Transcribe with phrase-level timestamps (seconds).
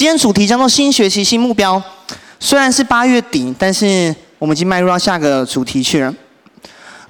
[0.00, 1.82] 今天主题叫做新学期新目标。
[2.38, 6.14] 虽然是八月底，但是我们已经迈入到下个主题去了。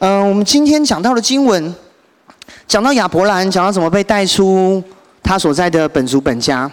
[0.01, 1.73] 嗯、我们今天讲到的经文，
[2.67, 4.83] 讲到亚伯兰，讲到怎么被带出
[5.23, 6.69] 他所在的本族本家。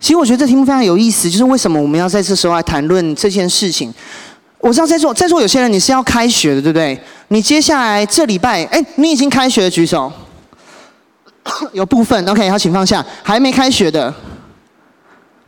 [0.00, 3.94] 其实我觉得这题目非常有意思，就是为什么我们要在这时候来谈论这件事情？
[4.58, 7.00] 我知道在座在座有些人你是要开学的，对不对？
[7.28, 10.12] 你接下来这礼拜，哎，你已经开学的举手。
[11.72, 13.06] 有部分 OK，好，请放下。
[13.22, 14.12] 还没开学的，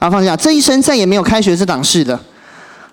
[0.02, 0.36] 好放下。
[0.36, 2.18] 这一生再也没有开学这档事的。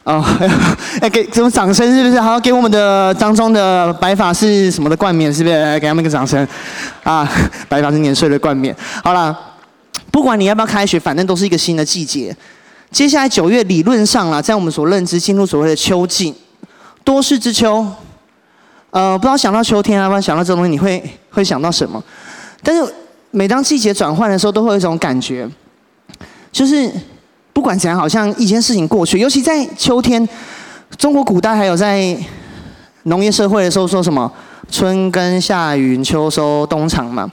[0.03, 0.23] 哦，
[1.01, 1.91] 哎，给什么掌声？
[1.91, 2.21] 是不是？
[2.21, 5.33] 好，给我们的当中的白发是什么的冠冕？
[5.33, 5.59] 是不是？
[5.59, 6.47] 来给他们一个掌声。
[7.03, 7.27] 啊，
[7.67, 8.75] 白发是年岁的冠冕。
[9.03, 9.35] 好了，
[10.11, 12.35] 不管你要不要开学，反正都是一个新的季节。
[12.91, 16.35] 接下来九月，理论上啦，在我们所认知进入所谓的秋季，
[17.03, 17.83] 多事之秋。
[18.91, 22.03] 呃，不知道想到秋天啊，不知道想到这东西，你会会想到什么？
[22.61, 22.83] 但是
[23.31, 25.49] 每当季节转换的时候，都会有一种感觉，
[26.51, 26.91] 就是
[27.53, 30.27] 不管怎样，好像一件事情过去，尤其在秋天，
[30.97, 32.15] 中国古代还有在
[33.03, 34.31] 农业社会的时候说什么
[34.71, 37.31] “春耕夏耘秋收冬藏”嘛。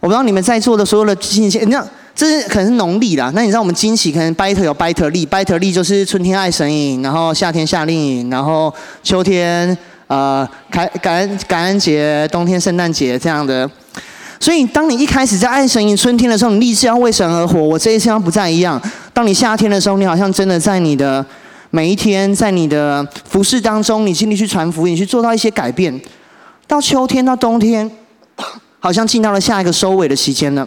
[0.00, 1.86] 我不知道你们在座的所有的亲戚，你知道。
[2.14, 9.78] 这是可能是农历啦，那你知道我们惊喜可能 Biter 有 Biter 历，Biter 历就是春天爱神饮，然后夏天夏令营，然后秋天
[10.08, 13.70] 呃开感恩感恩节，冬天圣诞节这样的。
[14.40, 17.60] 所以当你一开始在爱神饮春天的时候，你立志要为神而活。
[17.60, 18.80] 我这一次要不再一样。
[19.12, 21.24] 当你夏天的时候，你好像真的在你的
[21.70, 26.00] 每一天，在你的服事当中，你尽力去传福音，你去做到一些改变。
[26.66, 27.90] 到秋天到冬天，
[28.78, 30.66] 好像进到了下一个收尾的时间了。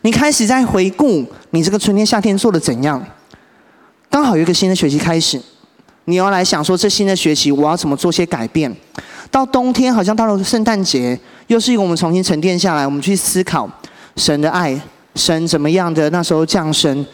[0.00, 3.04] 你开始在回顾你这个春天、夏天做的怎样？
[4.10, 5.40] 刚好有一个新的学期开始，
[6.06, 8.74] 你要来想说，这新的学期我要怎么做些改变？
[9.30, 11.18] 到冬天好像到了圣诞节，
[11.52, 13.70] 又是一个我们重新沉淀下来，我们去思考
[14.16, 14.80] 神的爱，
[15.14, 17.04] 神怎么样的那时候降生，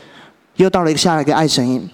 [0.55, 1.91] 又到了一个下一个爱神饮。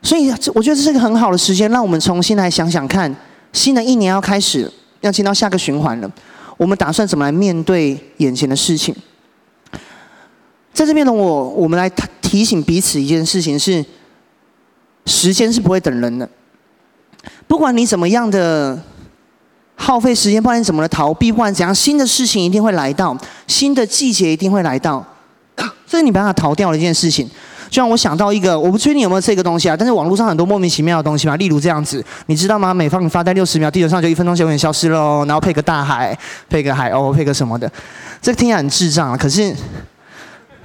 [0.00, 3.12] 所以我觉得这是一个很好的时间，让我们重新来想想看，
[3.52, 4.70] 新的一年要开始，
[5.00, 6.08] 要进到下个循环了，
[6.56, 8.94] 我们打算怎么来面对眼前的事情？
[10.72, 11.90] 在这边的我，我们来
[12.22, 13.84] 提醒彼此一件事情是：
[15.06, 16.28] 时间是不会等人的。
[17.48, 18.80] 不管你怎么样的
[19.76, 25.04] 耗费时间，不然你怎么的逃避，不管怎样，新的事情一定会来到，新的季节一定会来到。
[25.86, 27.28] 这是你没办法逃掉的一件事情。
[27.70, 32.72] 就让我想到一个，我不确定有没有这个东西啊，但是网络上很多莫名其妙的东西嘛，例如这样子，你知道吗？
[32.72, 35.24] 每方你发呆六十秒，地球上就一分钟就永远消失喽。
[35.26, 36.16] 然后配个大海，
[36.48, 37.70] 配个海鸥，配个什么的，
[38.22, 39.54] 这个听起来很智障啊，可是。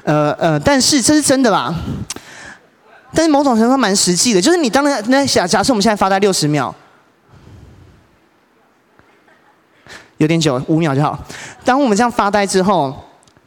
[0.06, 1.76] 呃呃，但是这是真的吧？
[3.14, 6.74] 但是某种程度上蛮实际的，就是你当然那假假设我们现在发呆六十秒，
[10.20, 11.18] 有点久，五秒就好。
[11.66, 12.96] 当我们这样发呆之后，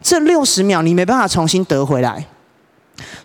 [0.02, 2.26] 这六十秒你没办法重新得回来。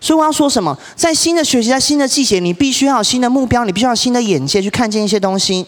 [0.00, 0.76] 所以我要说什么？
[0.94, 5.66] 在新的学习，在新的季节，你必须要有新的目标，你必须要有新的眼界去看见一些东西，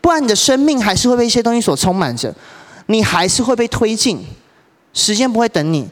[0.00, 2.34] 不然你的生命还是会被一些东西所充满着，
[2.86, 4.24] 你还是会被推进，
[4.92, 5.88] 时间不会等你。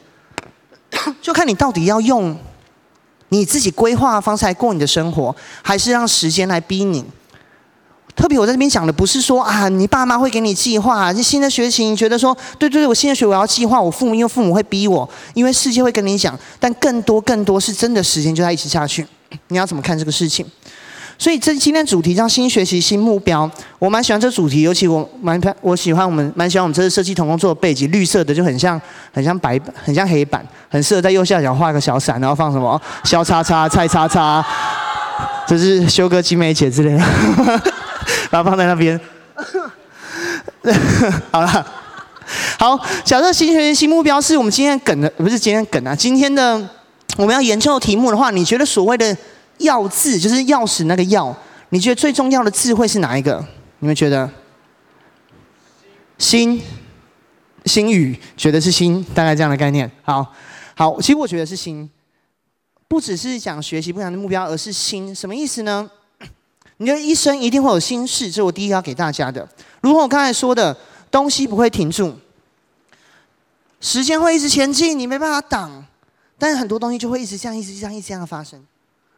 [1.21, 2.35] 就看你到底要用
[3.29, 7.05] 你自己规划的方式来过你的生活，还是让时间来逼你。
[8.19, 19.07] 特别我在这边讲的不是说啊，你爸妈会给你计划，这新的学习你觉得说，对对对，我新的学我要计划，我父母因为父母会逼我，因为世界会跟你讲，但更多更多是真的时间就在一起下去，
[19.47, 20.45] 你要怎么看这个事情？
[21.17, 28.79] 所以这今天主题叫新学习新目标，我蛮喜欢这主题，尤其我蛮我喜欢我们蛮喜欢我们这次设计同工做的背景，绿色的就很像
[29.13, 34.45] 很像白很像黑板，很适合在右下角画个小伞，然后放什么萧叉叉蔡叉叉，
[35.47, 37.61] 这是修哥金美姐之类的，
[38.29, 38.99] 把它放在那边。
[41.31, 41.67] 好了，
[42.57, 46.55] 好，假设新学习新目标是我们今天梗的，不是今天梗啊，今天的
[47.17, 49.17] 我们要研究的题目的话，你觉得所谓的？
[49.59, 51.35] 要字就是钥匙那个要，
[51.67, 53.45] 你觉得最重要的字会是哪一个？
[53.79, 54.31] 你们觉得？
[56.17, 56.61] 心，
[57.65, 59.91] 心语，觉得是心，大概这样的概念。
[60.01, 60.25] 好，
[60.75, 61.89] 好，其实我觉得是心，
[62.87, 65.91] 不只是讲学习不同的目标，而是心，什么意思呢？
[66.81, 69.47] 你的一生一定会有心事，这是我第一个要给大家的。
[69.81, 70.75] 如果我刚才说的
[71.11, 72.15] 东西不会停住，
[73.81, 75.85] 时间会一直前进，你没办法挡，
[76.37, 78.65] 但是很多东西就会一直这样，一直这样，一直这样的发生。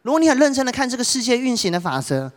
[0.02, 2.30] 如果你很认真的看这个世界运行的法则，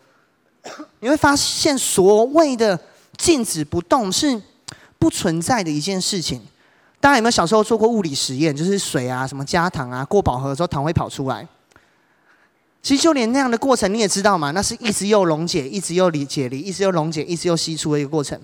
[1.02, 2.80] 你会发现所谓的
[3.18, 4.40] 静止不动是
[5.00, 6.40] 不存在的一件事情。
[7.00, 8.56] 大家有没有小时候做过物理实验？
[8.56, 11.48] 就是水啊，什么加糖啊，过饱和之后糖会跑出来。
[12.86, 18.40] 其实就连那样的过程你也知道嘛，那是一直又溶解，一直又离解离，一直又溶解，一直又析出的一个过程。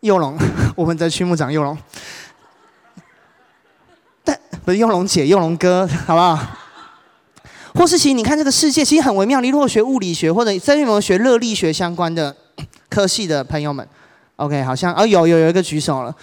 [0.00, 0.38] 又溶，
[0.74, 1.76] 我们的区牧长又溶。
[4.24, 6.38] 但不是用龙姐，用龙哥，好不好？
[7.74, 9.42] 或是其实你看这个世界其实很微妙。
[9.42, 12.34] 你如果学物理学或者在有没有学热力学相关的
[12.88, 13.86] 科系的朋友们
[14.36, 16.16] ，OK，好像哦有有有一个举手了。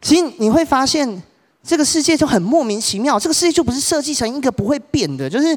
[0.00, 1.20] 其实你会发现
[1.66, 5.56] 这个世界就很莫名其妙，这个世界就不是设计成一个不会变的，就是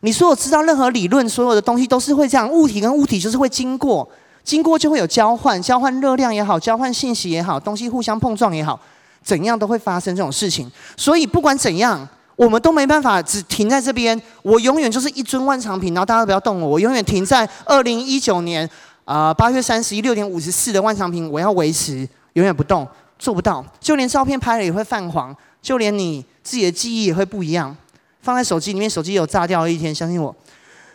[0.00, 4.06] 你所有知道任何理论，所有的东西都是会这样，物体跟物体就是会经过，
[4.44, 8.78] 经过就会有交换，交换热量也好，交换信息也好，东西互相碰撞也好。
[9.20, 14.18] 怎样都会发生这种事情，所以不管怎样，我们都没办法只停在这边。
[14.42, 18.66] 我永远就是一尊万长品，然后大家不要动我，我永远停在二零一九年
[19.04, 22.86] 啊八月三十一六点五十四的万长品，我要维持永远不动，
[23.18, 23.64] 做不到。
[23.80, 27.76] 就连照片拍了也会泛黄，就连你自己的记忆也会不一样。
[28.20, 30.34] 放在手机里面，手机有炸掉的一天，相信我，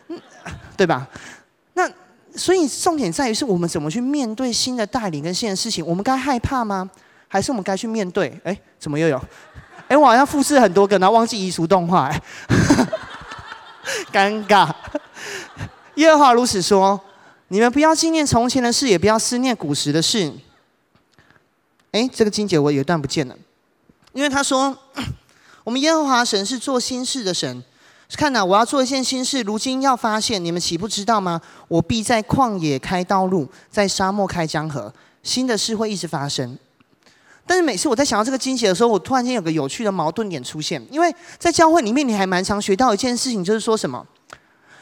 [0.09, 0.21] 嗯，
[0.77, 1.07] 对吧？
[1.73, 1.89] 那
[2.35, 6.89] 所以重点在于是我们怎么去面对新的带领跟新的事情，我们该害怕吗？
[7.27, 8.39] 还是我们该去面对？
[8.43, 9.19] 哎，怎么又有？
[9.87, 12.21] 哎，我好像复制很多个，然后忘记移除动画，哎，
[14.11, 14.69] 尴尬。
[15.95, 16.99] 耶和华如此说：
[17.47, 20.31] 你们不要纪念从前的事，也不要思念古时的事。
[21.93, 23.35] 哎，这个经节我有一段不见了，
[24.13, 24.75] 因为他说：
[25.63, 27.63] 我们耶和华神是做新事的神。
[28.09, 31.41] 是看哪，我要做一件新事，如今要发现，你们岂不知道吗？
[31.67, 34.93] 我必在旷野开道路，在沙漠开江河，
[35.23, 36.57] 新的事会一直发生。
[37.47, 40.83] 但是每次我在想到这个经节的时候，我突然间有个有趣的矛盾点出现。
[40.91, 44.05] 因为在教会里面，你还蛮常学到一件事情，就是说什么，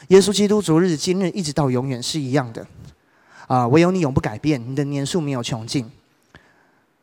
[0.08, 2.66] 耶稣基督昨日、今日一直到永远是一样的，
[3.46, 5.90] 啊，唯有你永不改变，你的年数没有穷尽。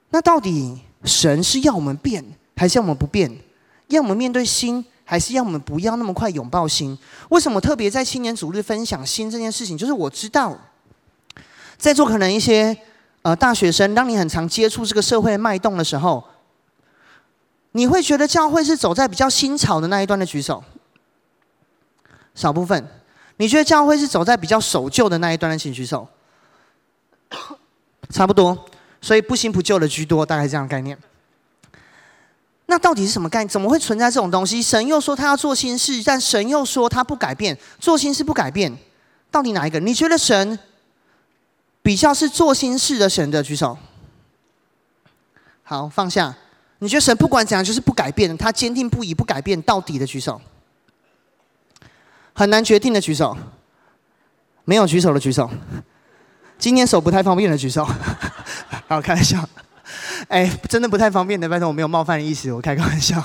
[0.09, 2.23] 那到底神是要我们变，
[2.56, 3.31] 还是要我们不变？
[3.88, 6.97] 要我们面对新，还是要我们不要那么快拥抱新？
[7.29, 9.77] 为什么特别在青年组日分享新这件事情？
[9.77, 10.57] 就是我知道，
[11.77, 12.77] 在座可能一些。
[13.21, 16.23] 呃，大学生，当你很常接触这个社会脉动的时候，
[17.73, 20.63] 你会觉得教会是走在比较新潮的那一端的举手，
[22.33, 22.88] 少部分。
[23.35, 26.07] 你觉得教会是走在比较守旧的那一端的请举手，
[28.09, 28.69] 差不多。
[29.01, 30.97] 所以不新不旧的居多，大概这样的概念。
[32.65, 33.49] 那到底是什么概念？
[33.49, 34.61] 怎么会存在这种东西？
[34.61, 38.77] 神又说他要做新事，但神又说他不改变，做新事不改变，
[39.31, 39.79] 到底哪一个？
[39.79, 40.59] 你觉得神？
[41.81, 43.75] 比较是做新事的神的举手，
[45.63, 46.35] 好，放下。
[46.79, 50.39] 你觉得神不管怎样就是不改变，他坚定不移不改变到底的举手，
[52.33, 53.35] 很难决定的举手，
[54.65, 55.49] 没有举手的举手，
[56.59, 57.87] 今天手不太方便的举手，
[58.89, 59.47] 好，开玩笑，
[60.30, 63.24] 哎，真的不太方便的，拜托我没有冒犯的意思，我开个玩笑。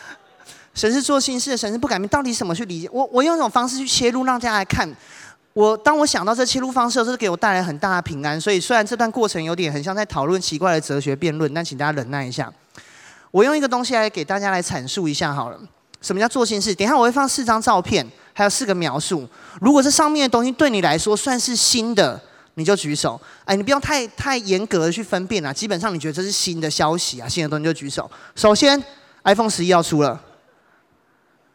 [0.72, 2.88] 神是做新事的神是不改变，到底怎么去理解？
[2.90, 4.90] 我我用一种方式去切入，让大家来看。
[5.52, 8.40] 我当我想到这切入方式的时候，是给我带来很大的平安。
[8.40, 12.50] 所以虽然这段过程有点很像在讨论奇怪的哲学辩论，但请大家忍耐一下。
[13.30, 15.60] 我用一个东西来给大家来阐述一下好了。
[16.00, 16.74] 什么叫做新事？
[16.74, 19.28] 等一下我会放四张照片，还有四个描述。
[19.60, 22.18] 如果这上面的东西对你来说算是新的，
[22.54, 23.20] 你就举手。
[23.44, 25.52] 哎，你不要太太严格的去分辨啊。
[25.52, 28.10] 基本上你觉得这是新的消息啊，新的东西就举手。
[28.34, 28.82] 首先
[29.24, 30.20] ，iPhone 十一要出了。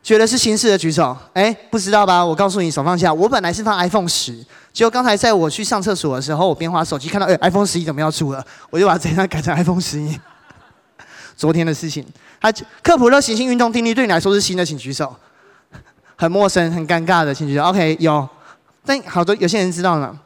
[0.01, 2.25] 觉得是新事的举手，哎，不知道吧？
[2.25, 3.13] 我告诉你，手放下。
[3.13, 4.33] 我本来是放 iPhone 十，
[4.71, 8.43] 结果刚才在我去上厕所的时候，我边滑手机看到，哎，iPhone 十一怎么要出了？
[8.69, 10.17] 我就把这张改成 iPhone 十一。
[11.35, 12.05] 昨天的事情，
[12.39, 12.49] 它
[12.81, 15.13] 克普勒行星运动定律对你来说是新的，请举手。
[16.15, 17.63] 很陌生、很尴尬的，请举手。
[17.63, 18.27] OK，有，
[18.85, 20.17] 但好多有些人知道了。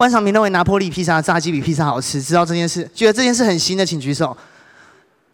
[0.00, 2.90] 万常明认为拿坡里披萨炸鸡比披萨好吃，知道这件事？
[2.94, 4.34] 觉得这件事很新的，请举手。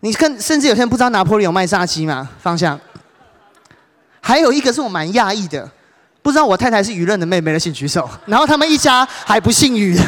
[0.00, 2.28] 你看，甚至有些人不知道拿坡里有卖炸鸡吗？
[2.42, 2.76] 方向。
[4.20, 5.70] 还有一个是我蛮讶异的，
[6.20, 8.10] 不知道我太太是于任的妹妹的，请举手。
[8.24, 10.02] 然后他们一家还不姓于的，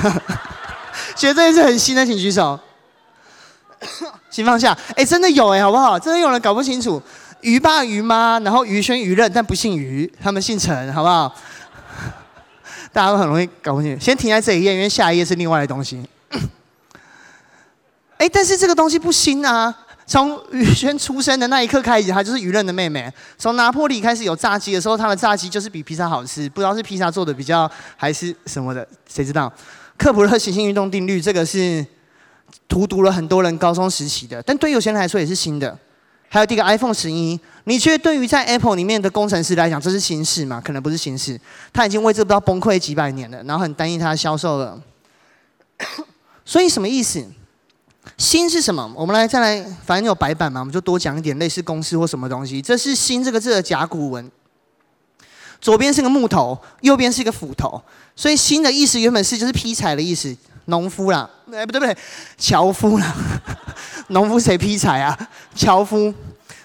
[1.15, 2.59] 觉得这件事很新的，请举手。
[4.29, 4.77] 请放下。
[4.97, 5.97] 哎，真的有哎，好不好？
[5.97, 7.00] 真的有人搞不清楚，
[7.43, 11.33] 于爸于妈，然后于轩于任，但不姓于，他们姓陈，好不好？
[12.92, 14.04] 大家都很容易搞不清楚。
[14.04, 16.02] 先停在这一页，因为下一页是另外的东西。
[18.18, 19.75] 哎，但是这个东西不新啊。
[20.07, 23.12] 从于轩出生的那一刻开始，她就是舆论的妹妹。
[23.37, 26.49] 从拿破里开始有炸鸡的时候，她的炸鸡就是比披萨好吃。
[26.49, 29.52] 不知道是披萨做的比较还是什么的，谁知道？
[29.99, 31.85] 克普勒行星运动定律，这个是
[32.66, 35.78] 荼毒了很多人高中时期的，但对有些人来说也是新的。
[36.30, 40.58] 还有第一个 iPhone 十一，你觉得对于在 Apple 里面的工程师来讲，这是新事吗？
[40.64, 41.38] 可能不是新事，
[41.70, 44.80] 他已经为这不知道崩溃几百年了，然后很担心他的销售了。
[46.46, 47.22] 所以什么意思？
[48.16, 48.90] 新是什么？
[48.96, 52.62] 我们来再来，反正有白板嘛，我们就多讲一点类似公司或什么东西。
[52.62, 54.30] 这是“新”这个字的甲骨文，
[55.60, 57.82] 左边是个木头，右边是一个斧头，
[58.16, 60.34] 所以“新”的意思原本是就是劈柴的意思，
[60.64, 61.94] 农夫啦，哎，不对不对，
[62.38, 63.14] 樵夫啦，
[64.08, 65.28] 农夫谁劈柴啊？
[65.54, 66.14] 樵夫。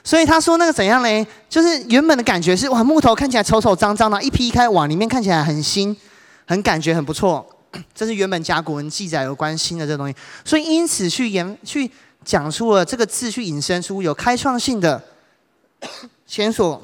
[0.03, 1.25] 所以他说那个怎样嘞？
[1.47, 5.95] 就是原本的感觉是哇，木头看起来丑丑脏脏的，一劈开哇，里面看起来很新，
[6.45, 7.47] 很感觉很不错。
[7.95, 10.15] 这是原本甲骨文记载有关新的这东西。
[10.43, 11.89] 所以因此去言去
[12.25, 15.01] 讲出了这个字，去引申出有开创性的
[16.27, 16.81] 前所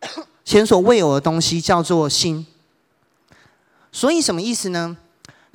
[0.44, 2.46] 前所未有的东西，叫做新。
[3.90, 4.94] 所以什么意思呢？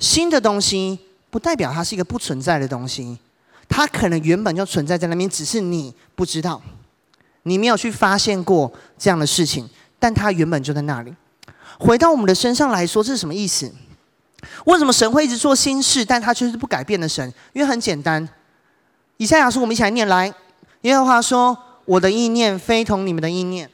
[0.00, 0.98] 新的东西
[1.30, 3.16] 不代表它是一个不存在的东西，
[3.68, 6.60] 它可能原本就存在在那边，只是你不知道。
[7.50, 11.12] 你没有去发现过这样的事情，但它原本就在那里。
[11.80, 13.72] 回到我们的身上来说，这是什么意思？
[14.66, 17.34] 为什么神会一直做新事，但他却是不改变的神？
[17.52, 18.28] 因为很简单，
[19.16, 20.32] 以赛亚书我们一起来念来。
[20.82, 23.68] 耶和华说：“我的意念非同你们的意念。”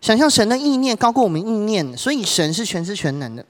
[0.00, 3.44] 想象神的意念高过我们意念，所以神是全知全能的。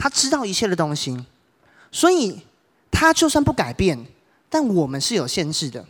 [0.00, 1.14] 他知道一切的东西，
[1.92, 2.40] 所以
[2.90, 4.02] 他就算不改变，
[4.48, 5.84] 但我们是有限制的。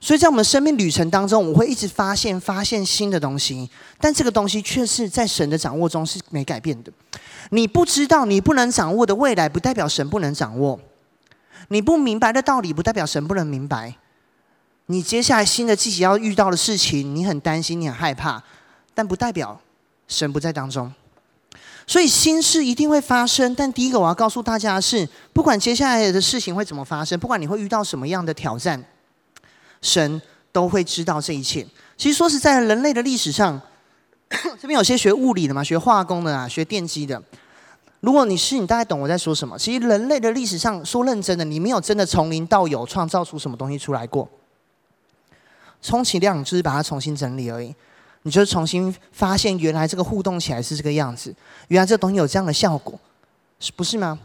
[0.00, 6.92] 所以在我们生命旅程当中，我会一直发现、发现新的东西，但这个东西却是在神的掌握中是没改变的。
[7.52, 10.78] 你不知道、你不能掌握的未来，不代表神不能掌握；
[11.68, 13.96] 你不明白的道理，不代表神不能明白。
[14.86, 18.42] 你接下来新的季节要遇到的事情，你很担心、你很害怕，
[18.92, 19.58] 但不代表
[20.06, 20.92] 神不在当中。
[21.86, 28.82] 所以新事一定会发生，但第一个我要告诉大家的是，不管接下来的事情会怎么发生，不管你会遇到什么样的挑战，
[29.82, 31.66] 神都会知道这一切。
[31.96, 33.60] 其实说实在，人类的历史上，
[34.58, 37.22] 这边有些学物理的嘛，学化工的啊，学电机的。
[38.00, 39.58] 如果你是，你大概懂我在说什么。
[39.58, 44.28] 其实人类的历史上，说认真的，你没有真的从零到有创造出什么东西出来过，
[45.80, 47.74] 充其量就是把它重新整理而已。
[48.24, 51.34] 你就重新发现，原来这个互动起来是这个样子，
[51.68, 52.98] 原来这东西有这样的效果，
[53.60, 54.18] 是不是吗？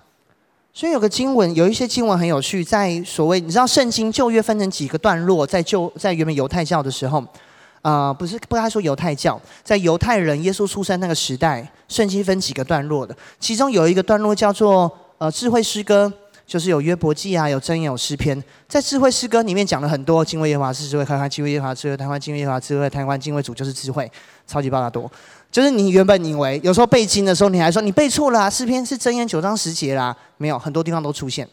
[0.73, 7.19] 所以有个经文，有一些经文很有趣，在所谓你知道圣经旧约分成几个段落，在旧在原本犹太教的时候，
[7.81, 16.11] 啊、呃，不是不该说犹太教，在犹太人耶稣出生那个时代，圣经分几个段落的，其中有一个段落叫做呃智慧诗歌。
[16.49, 24.11] 就是有约伯记啊，有箴言，有诗篇，在智慧诗歌里面讲了很多，敬畏耶和华是智慧，开欢敬畏耶和华智慧，开欢敬畏耶和华智慧，开欢敬畏主就是智慧，
[24.47, 25.09] 超级爆炸多。
[25.51, 31.47] 就是你原本以为有时候背经的时候，你还说你背错了啊，诗篇是箴言九章十节啦，没有，很多地方都出现。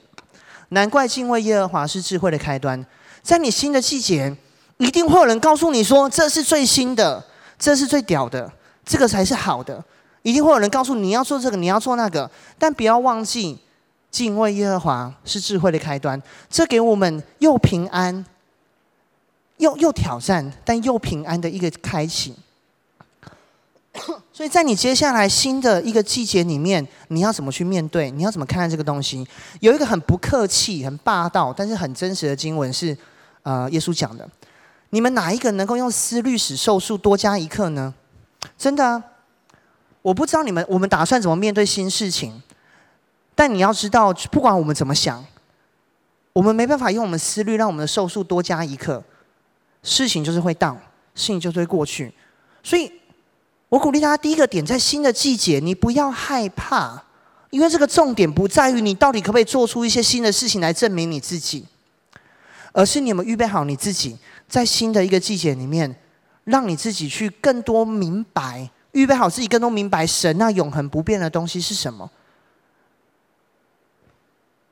[0.70, 2.82] 难怪敬畏耶和华是智慧的开端，
[3.22, 4.34] 在你新的季节，
[4.78, 7.22] 一定会有人告诉你说，这是最新的，
[7.58, 8.50] 这是最屌的，
[8.86, 9.84] 这个才是好的。
[10.22, 13.58] 一定会有人告诉，你要做这个，你要做那个，但不要忘记。
[14.16, 18.24] 敬畏耶和华是智慧的开端，这给我们又平安，
[19.58, 22.34] 又又挑战，但又平安的一个开启。
[24.32, 28.10] 所以在你接下来新的一个季节里面，你要怎么去面对？
[28.10, 29.26] 你要怎么看待这个东西？
[29.60, 32.96] 有一个很不客气、很霸道，但是很真实的经文是，
[33.42, 34.26] 呃，耶稣讲的：
[34.88, 37.92] 你们哪一个能够用思虑使寿数多加一刻呢？
[38.56, 39.02] 真的，
[40.00, 42.42] 我不知道你们，我们打算怎么面对新事情。
[43.36, 45.24] 但你要知道，不管我们怎么想，
[46.32, 49.04] 我们没办法用我们思虑让我们的寿数多加一刻，
[49.82, 50.74] 事情就是会到，
[51.14, 52.12] 事情就会过去。
[52.64, 52.90] 所以，
[53.68, 57.04] 我鼓励大家第一个点，在新的季节，你不要害怕，
[57.50, 61.66] 因为这个重点不在于你到底可不可以做出一些新的事情来证明你自己，
[62.72, 64.16] 而是你有没有预备好你自己，
[64.48, 65.94] 在新的一个季节里面，
[66.44, 72.10] 让你自己去更多明白，预备好自己更多明白神那永恒不变的东西是什么。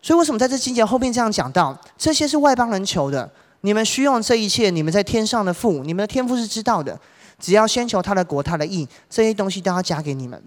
[0.04, 1.74] 所以为什么在这经节后面这样讲到？
[1.96, 3.26] 这些是外邦人求的，
[3.62, 7.00] 你们需用这一切，你们在天上的父，你们的天父是知道的。
[7.40, 10.38] 只要先求他的国，他的义，这些东西都要加给你们。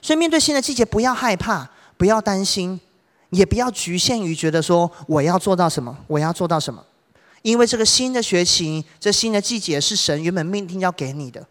[0.00, 2.80] 所以面对新的季节，不要害怕，不要担心，
[3.30, 6.80] 也不要局限于觉得说我要做到什么，我要做到什么。
[7.42, 11.44] 因为这个新的学期，这新的季节是神原本命定要给你的。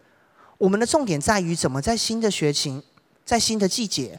[0.56, 2.82] 我们的重点在于怎么在新的学期，
[3.26, 4.18] 在新的季节，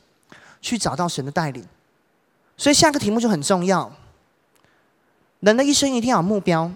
[0.62, 1.66] 去找到神的带领。
[2.60, 3.90] 所以下个题目就很重要。
[5.40, 6.70] 人的一生一定要有目标，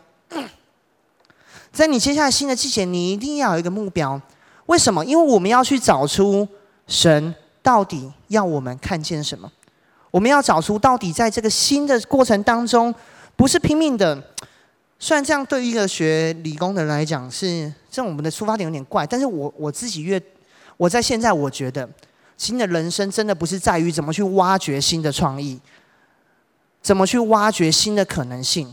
[1.73, 4.19] 在你接下来新的季节，你一定要有一个目标。
[4.67, 5.03] 为什么？
[5.03, 6.47] 因为我们要去找出
[6.87, 9.51] 神到底要我们看见什么。
[10.09, 12.95] 我们要找出到底在这个新的过程当中，
[13.35, 14.23] 不是拼命的。
[14.97, 20.21] 虽然这样对于一个学理工的人来讲是，这我们的出发点有点怪，但是我我自己越
[20.77, 21.89] 我在现在我觉得。
[22.35, 25.57] 新的人生真的不是在于怎么去挖掘新的创意，
[26.83, 28.71] 怎么去挖掘新的可能性，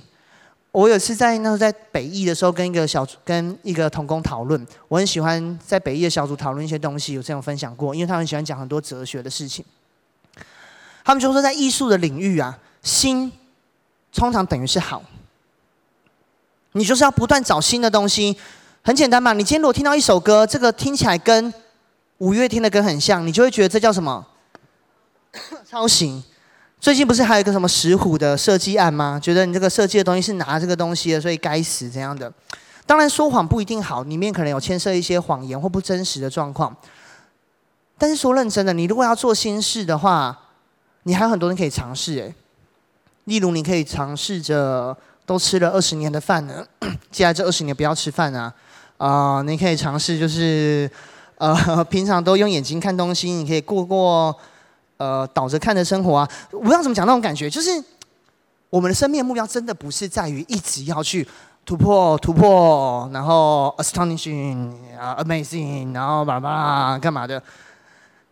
[0.72, 9.64] 我有次在那时候在北艺的时候，跟一个小跟一个同工讨论，我很喜欢在北艺的小组讨论一些东西，有这样分享过，因为他们喜欢讲很多哲学的事情。
[11.04, 13.32] 他们就说，在艺术的领域啊，新
[14.12, 15.02] 通常等于是好。
[16.72, 18.36] 你就是要不断找新的东西，
[18.82, 19.32] 很简单嘛。
[19.32, 21.52] 你今天如果听到一首歌，这个听起来跟
[22.18, 24.26] 五月天的歌很像，你就会觉得这叫什么？
[25.68, 26.22] 抄袭。
[26.80, 29.20] 最近不是还有一个什么石虎的设计案吗？
[29.22, 32.32] 觉得你这个设计的东西是拿这个东西的，所以该死这样的。
[32.86, 36.74] 当然说谎不一定好，里面可能有牵涉一些谎言或不真实的状况。
[37.98, 40.36] 但是说认真的，你如果要做新事的话，
[41.02, 42.34] 你还有很多人可以尝试诶。
[43.24, 44.96] 例如你可以尝试着
[45.26, 46.64] 都吃了二十年的饭呢，
[47.10, 48.50] 接下来这二十年不要吃饭啊。
[48.96, 50.90] 啊、你可以尝试就是
[51.36, 54.34] 呃 平常都用眼睛看东西，你可以过过。
[55.00, 57.70] 呃，倒着看的生活啊，我不知道怎么讲那种感觉，就是
[58.68, 61.26] 我们的生命目标真的不是在于一直要去
[61.64, 67.42] 突破突破，然后 astonishing 啊，amazing，然后叭叭干嘛的，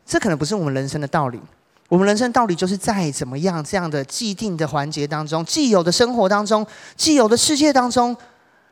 [0.04, 1.40] 这可能不是我们人生的道理。
[1.88, 8.14] 我们人生道理就是在怎么样这样的既定的环节当中，既有的生活当中，既有的世界当中，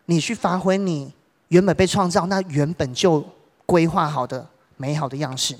[0.04, 1.10] 你去发挥你
[1.48, 3.24] 原本被创造那原本就
[3.64, 5.56] 规划好的美好的样式。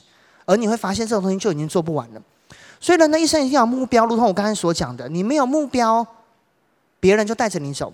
[0.47, 2.23] 而你会发现，这种东西就已经做不完了。
[2.81, 6.07] 所以人的一生一定要有目标，如同我刚才所讲的，你没有目标，
[6.99, 7.93] 别人就带着你走。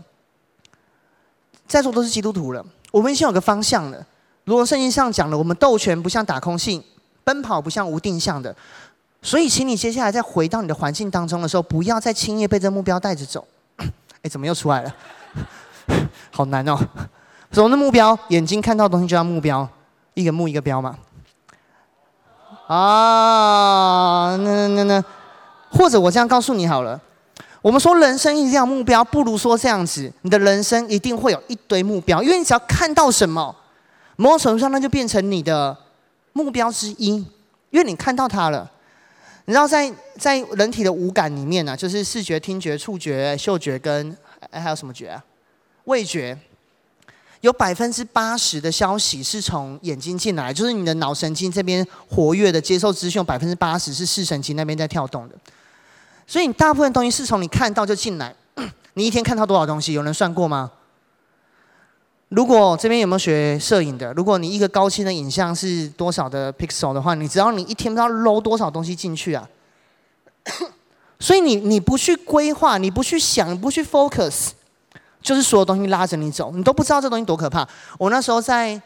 [1.67, 4.07] 在座都是基督徒了，我们已经有个方向了。
[4.45, 6.83] 如果圣经上讲了，我们斗拳不像打空性，
[7.25, 8.55] 奔跑不像无定向的。
[9.23, 13.47] 所以，请你接下来再回到你的环境当中的时候，不要再轻易被这目标带着走。
[13.79, 14.95] 哎，怎么又出来了？
[16.33, 16.77] 好难哦！
[17.53, 18.19] 什么的目标？
[18.29, 19.67] 眼睛看到的东西就叫目标，
[20.15, 20.99] 一个目一个标嘛。
[22.67, 25.05] 啊，那那那，
[25.71, 27.01] 或者我这样告诉你好了，
[27.61, 33.55] 我们说人生一定要目标，不如说这样子，你的人生一定会有一堆目标，因为你只要看到什么，
[34.17, 35.77] 某种程度上那就变成你的
[36.33, 37.17] 目标之一，
[37.71, 38.71] 因为你看到它了。
[39.45, 44.17] 你知道在在人体的五感里面呢、啊，就是视觉、听觉、触觉、嗅觉跟
[44.53, 45.23] 还有什么觉啊？
[45.85, 46.39] 味觉。
[47.43, 55.35] 有百分之八十的消息是从眼睛进来，就是你的脑神经这边活跃的接受资讯，百分之八十是视神经那边在跳动的。
[56.25, 58.33] 所以你大部分东西是从你看到就进来。
[58.95, 59.93] 你一天看到多少东西？
[59.93, 60.71] 有人算过吗？
[62.29, 64.13] 如果这边有没有学摄影的？
[64.13, 69.49] 如果你一个高清的影像是多少的 pixel 的话，你只要你一天不知道搂多少东西进去啊。
[71.19, 74.51] 所以你你不去规划，你不去想，不去 focus。
[75.23, 77.67] 就是所有东西拉着你走，你都不知道这东西多可怕。
[77.99, 78.81] 我那时候在，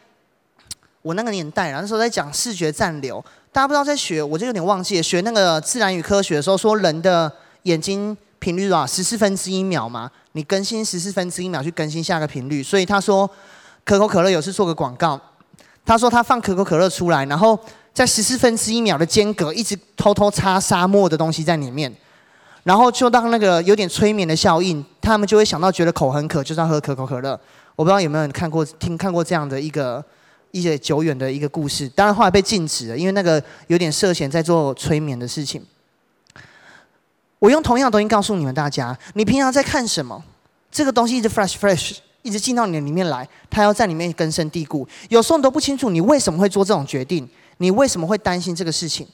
[1.01, 5.03] 我那个年代，那时候在讲视觉暂留，大家不知道在学，我就有点忘记了。
[5.03, 7.31] 学那个自然与科学的时候，说人的
[7.63, 12.61] 眼睛频率啊，十四分之一秒嘛，你更新十四分之一秒去更新下个频率。
[12.61, 13.29] 所以他说，
[13.83, 15.19] 可口可乐有次做个广告，
[15.85, 17.59] 他说他放可口可乐出来，然后
[17.93, 21.91] 在十四分之一秒的间隔，一直偷偷插沙漠的东西在里面。
[22.67, 27.39] 然后就当那个有点催眠的效应，他们就会想到觉得口很渴，就是要喝可口可乐。
[27.77, 30.03] 我不知道有没有人看过、听看过这样的一个
[30.51, 31.87] 一些久远的一个故事。
[31.87, 35.65] 当然后来被禁止了，因为那个有点涉嫌在做催眠的事情。
[37.39, 40.21] 我用同样的东西告诉你们大家：你平常在看什么？
[40.69, 44.85] 这个东西一直 fresh fresh，一直进到你的里面来，它要在里面根深蒂固。
[45.07, 47.25] 有时候你都不清楚你为什么会做这种决定，
[47.59, 49.07] 你为什么会担心这个事情。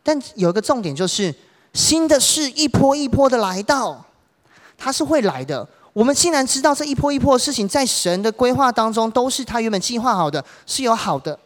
[0.00, 1.34] 但有一个重点就是。
[1.72, 4.04] 新的事一波一波的来到，
[4.76, 5.68] 它是会来的。
[5.92, 11.38] 我们既然知道这一波一波的事情，在神的规划当中都是他原本计划好的，是有好的。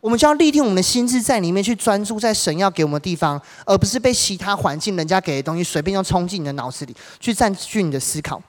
[0.00, 8.40] 我们就要立定我们的心智在里面去专注在神要给我们的地方，而不是被其他环境人家给的东西随便就冲进你的脑子里去占据你的思考。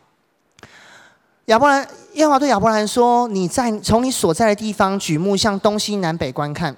[1.45, 6.75] 亚伯兰，耶和华对亚伯兰说：“你在从你所在的地方举目向东西南北观看。”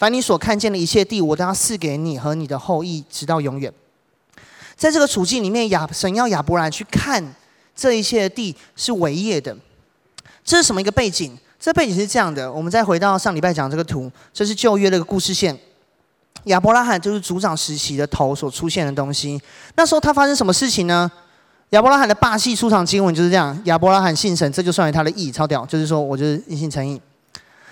[0.00, 3.70] 凡你所看见的一切地，我都要赐给你和你的后裔，直到永远。
[4.74, 7.22] 在这个处境里面，亚神要亚伯兰去看
[7.76, 9.54] 这一切的地是伟业的。
[10.42, 11.36] 这是什么一个背景？
[11.60, 12.50] 这背景是这样的。
[12.50, 15.54] 我们再回到上礼拜讲这个图，这是旧约的一个故事线。
[16.44, 19.38] 亚伯拉罕就是族长时期的头所出现的东西。
[19.76, 21.12] 那时候他发生什么事情呢？
[21.70, 25.66] 亚伯拉罕的霸气出场经文就是这样：亚伯拉罕信神，这就算为他的义，超屌。
[25.66, 26.98] 就是说，我就是因信称义。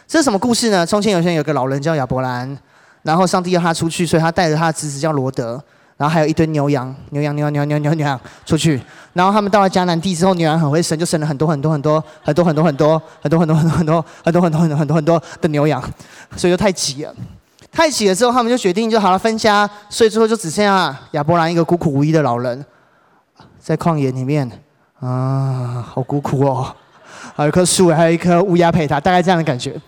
[0.09, 0.87] 这是什么故事呢？
[0.87, 2.57] 从前有些人有个老人叫亚伯兰，
[3.03, 5.63] 然后上帝要他出去，所以他带着他的侄子叫罗德，
[5.99, 8.81] 然后还有一堆牛羊，牛羊牛羊牛羊牛羊牛羊出去。
[9.13, 15.79] 然后他们到了迦南地之后，牛羊很会生，就生了很多很多很多很多很多很多很多很多很多很多很多很多很多很多很多的牛羊，
[16.37, 17.15] 所以就太挤了。
[17.71, 22.65] 太挤了之后，他们就决定就好了分家，所以最后就只剩下亚伯兰一个孤苦无依的老人，
[23.61, 24.51] 在旷野里面
[25.01, 26.75] 啊，好孤苦哦，
[27.39, 29.81] 还有一棵树，还有一棵乌鸦陪他，大概这样的感觉。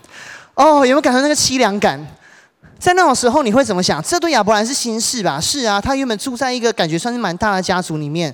[0.55, 2.01] 哦，有没有感受那个凄凉感？
[2.79, 4.01] 在那种时候，你会怎么想？
[4.05, 5.41] 这对亚伯兰是新事吧？
[5.41, 8.33] 是啊，他原本住在一个感觉算是蛮大的家族里面，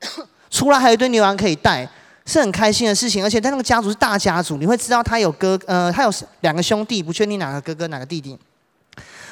[0.50, 1.88] 出来还有一堆牛羊可以带，
[2.26, 3.24] 是很开心的事情。
[3.24, 8.38] 而且在那个家族是大家族，你会知道他有哥，呃，他有两个兄弟，不确定哪个哥哥哪个弟弟。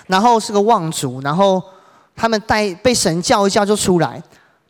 [0.07, 1.63] 然后是个望族，然后
[2.17, 4.23] 他们带被神叫一叫就出来，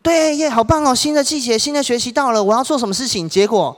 [0.03, 0.93] 对耶，好棒哦！
[0.93, 3.29] 新的季节，新的学习到了，我要做什么事情？
[3.29, 3.77] 结果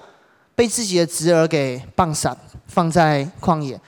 [0.60, 3.80] 被自己的侄儿给棒散，放在旷野。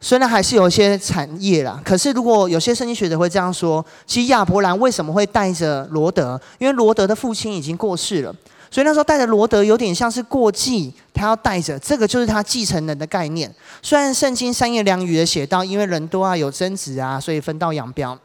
[0.00, 6.40] 虽然还是有一些产业啦，可是如果有些圣经学者会这样说，其实亚伯兰为什么会带着罗德？
[6.60, 8.32] 因为罗德的父亲已经过世了，
[8.70, 13.52] 所以那时候带着罗德有点像是过继，他要带着这个就是他继承人的概念。
[13.82, 18.16] 虽然圣经三言两语的写到，因为人多啊，有争执啊，所以分道扬镳，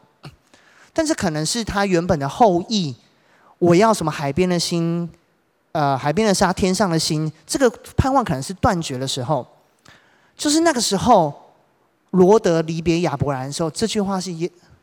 [0.92, 2.94] 但是可能是他原本的后裔。
[3.58, 5.10] 我要什么海边的心，
[5.74, 9.46] 呃，海边的沙，天上的星，这个盼望可能是断绝的时候，
[10.36, 11.40] 就是那个时候。
[12.14, 14.30] 罗德离别亚伯兰的时候，这句话是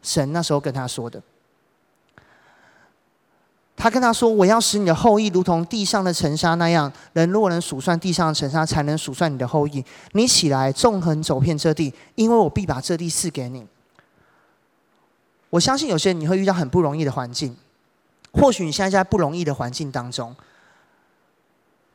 [0.02, 1.24] 神那时候跟他说的。
[3.78, 9.82] 他跟他说：“我要使你的后裔如同地上的尘沙那样，人若能数算地上的尘沙，才能数算你的后裔。
[10.12, 13.66] 你起来，纵横走遍这地，因为我必把这地赐给你。”
[15.52, 17.56] 我相信有些人你会遇到很不容易的环境，
[18.34, 20.36] 或许你现在在不容易的环境当中。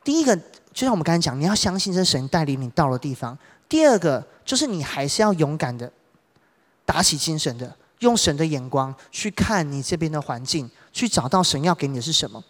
[0.07, 0.33] 第一个，
[0.71, 3.37] 就像我们刚才讲，你要相信这神带领你到了地方。
[3.67, 5.91] 第二个就是你还是要勇敢的，
[6.85, 12.41] 打起精神的，用神的眼光去看你这边的环境，去找到神要给你的是什么。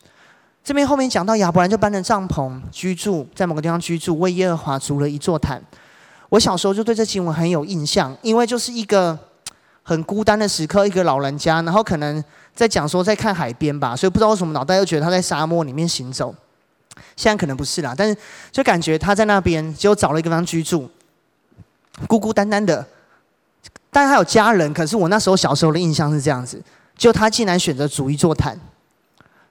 [0.64, 5.60] 这边后面讲到亚伯兰就搬了帐篷居住在某个地方居住，为耶和华筑了一座坛。
[6.30, 9.18] 我小时候就对这经文很有印象，因为就是一个
[9.82, 16.36] 很孤单的时刻，一个老人家，然后可能在讲说在看海边吧，所以不知道为什么脑袋又觉得他在沙漠里面行走。
[17.16, 18.18] 现在可能不是啦，但是
[18.52, 20.90] 就感觉他在那边就找了一个地方居住。
[22.08, 22.86] 孤孤单单的，
[23.90, 24.74] 但是他有家人。
[24.74, 26.62] 可是我那时候小时候的印象是这样子：
[26.96, 28.60] 就他竟然选择主一座谈，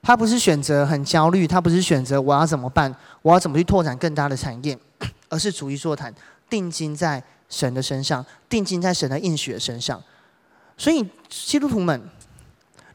[0.00, 4.78] 他不是选择很焦虑，他不是选择我要怎么办，我要怎么去拓展更大的产业，
[5.28, 6.14] 而是主一座谈，
[6.48, 10.00] 定睛在神的身上，定睛在神的应许的身上。
[10.76, 12.00] 所以基督徒们。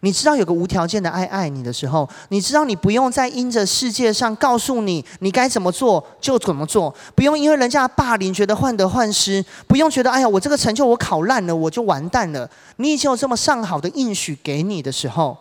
[0.02, 12.50] 你知道有个无条件的爱爱你的时候，你知道你不用再因着世界上告诉你你该怎么做就怎么做，不用因为人家霸凌觉得患得患失，不用觉得哎呀我这个成就我考烂了我就完蛋了。
[12.78, 15.38] 你已经有这么上好的应许给你的时候，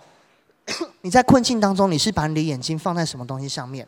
[1.01, 3.87] 你在困境当中，你是把你的眼睛放在什么东西上面？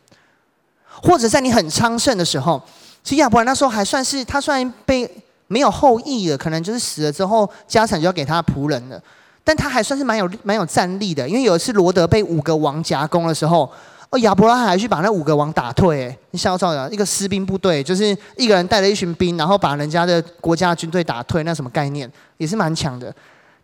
[1.03, 2.63] 或者在你很昌盛的时候，
[3.03, 5.11] 其实亚伯兰那时候还算是他虽然被
[5.49, 8.99] 没有后裔了，可能就是死了之后家产就要给他仆人了。
[9.45, 13.71] 但他还算是蛮有蛮有战力的，因为有一次罗德被五个王夹攻的时候，
[14.11, 22.11] 哦，亚伯拉罕还去把那五个王打退，哎，你想想，一个士兵部队，就是一个人带了一群兵，然后把人家的国家军队打退，那什么概念？
[22.37, 23.15] 也是蛮强的。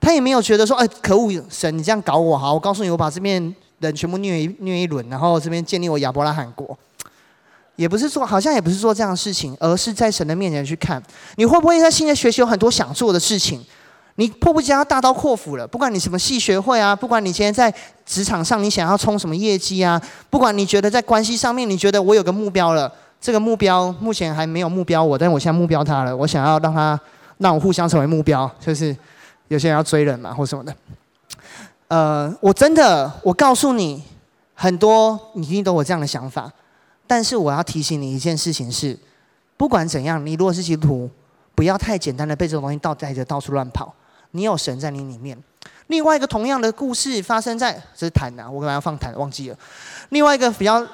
[0.00, 6.76] 他也没有觉得说，哎，可恶，神你这样搞我，好，我告诉你，我把这边人全部虐一虐一轮，然后这边建立我亚伯拉罕国，
[7.76, 11.02] 也不是说，好像也不是做这样的事情，而是在神的面前去看，
[11.36, 13.64] 你会不会在新的学习有很多想做的事情？
[14.18, 17.72] 你迫不及待要大刀阔斧了，不管你什么系学会啊，不管你今天在
[18.04, 26.98] 职场上你想要冲什么业绩啊，不管你觉得在关系上面你觉得我有个目标了，这个目标目前还没有目标我，但我现在目标他了，我想要让他
[27.36, 28.94] 让我互相成为目标，就是
[29.46, 30.74] 有些人要追人嘛或什么的。
[31.86, 34.02] 呃，我真的我告诉你，
[34.52, 36.50] 很多你一定都有这样的想法，
[37.06, 38.98] 但是我要提醒你一件事情是，
[39.56, 41.10] 不管怎样，你如果是基督徒，
[41.54, 43.94] 不要太简单的被这种东西倒带着到处乱跑。
[44.32, 45.36] 你有神在你里面。
[45.88, 49.56] 另外一个同样的故事发生在这是坛啊，我刚才要放坛忘记了。
[50.10, 50.86] 另外一个比较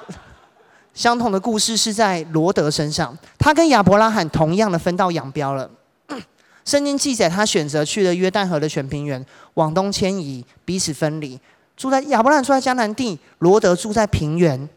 [0.93, 5.69] 相同的故事是在罗德身上，他跟亚伯拉罕同样的分道扬镳了。
[6.63, 9.23] 圣经记载他选择去了约旦河的全平原，
[9.55, 11.39] 往东迁移，彼此分离。
[11.75, 14.69] 住在亚伯拉罕住在迦南地，罗德住在平原，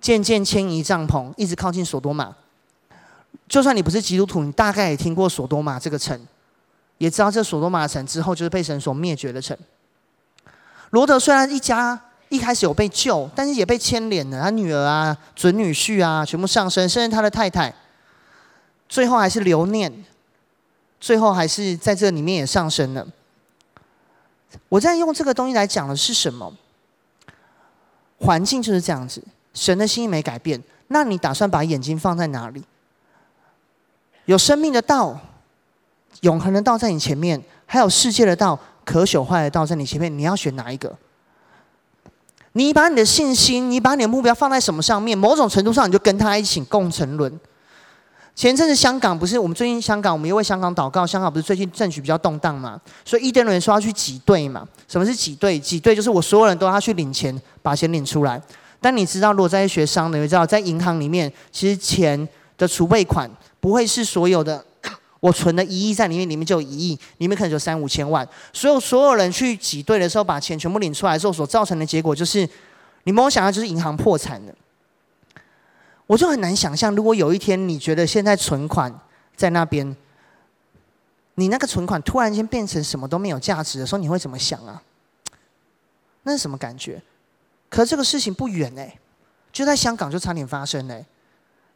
[0.00, 2.32] 渐渐迁移帐篷，一直靠近所多玛。
[3.48, 6.18] 就算你不是基督徒，你大概也听过所多玛这个城。
[7.02, 9.58] 也知道这所多玛城之后就是被神所灭绝的城。
[10.90, 14.40] 罗德虽然一家一开始有被救，但是也被牵连了。
[14.40, 17.74] 他女儿啊、准女婿啊，全部上升，甚至他的太太，
[18.88, 19.92] 最后还是留念，
[21.00, 23.04] 最后还是在这里面也上升了。
[24.68, 26.54] 我在用这个东西来讲的是什么？
[28.20, 29.20] 环境就是这样子，
[29.54, 30.62] 神的心意没改变。
[30.86, 32.62] 那你打算把眼睛放在哪里？
[34.26, 35.20] 有生命的道。
[36.22, 40.92] 永恒的道在你前面，还有世界的道、可朽坏的道在你前面，你要选哪一个？
[42.52, 45.16] 你把你的信心，你把你的目标放在什么上面？
[45.16, 47.40] 某种程度上，你就跟他一起共沉沦。
[48.34, 51.06] 前阵子香港不是我们最近香港，我们又为香港祷告。
[51.06, 52.80] 香港不是最近政局比较动荡嘛？
[53.04, 54.66] 所以伊甸人说要去挤兑嘛？
[54.86, 55.58] 什么是挤兑？
[55.58, 58.40] 挤兑就是我所有人都要去领钱，把钱领出来。
[58.80, 63.30] 但你知道，如果在学商的，你知道在银行里面，其实钱的储备款
[63.60, 64.64] 不会是所有的。
[65.22, 68.28] 我存了一亿在里面，里面就有一亿，里面可能有三五千万。
[68.52, 72.48] 所有所有人去挤兑的时候，把钱全部领出来之后，所造成的结果就是，
[73.04, 74.52] 你没有想到就是银行破产了。
[76.08, 78.92] 我就很难想象，如果有一天你觉得现在存款
[79.36, 79.96] 在那边，
[81.36, 84.82] 你那个存款突然间变成什么都没有价值的时候，你会怎么想啊？
[86.24, 87.00] 那是什么感觉？
[87.70, 88.98] 可是这个事情不远哎、
[89.52, 91.06] 就在香港就差点发生哎、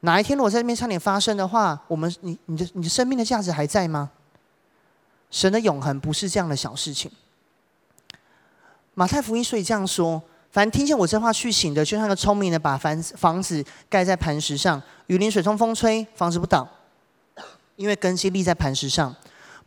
[0.06, 4.08] 哪一天如果在那边差点发生的话，我们你你的你的生命的价值还在吗？
[5.32, 7.10] 神的永恒不是这样的小事情。
[8.94, 10.22] 马太福音所以这样说。
[10.52, 16.66] 凡听见我这话去醒的，就像个聪明的把房子房子盖在磐石上，雨淋、水冲、风吹，房子不倒，
[17.74, 19.14] 因为根基立在磐石上。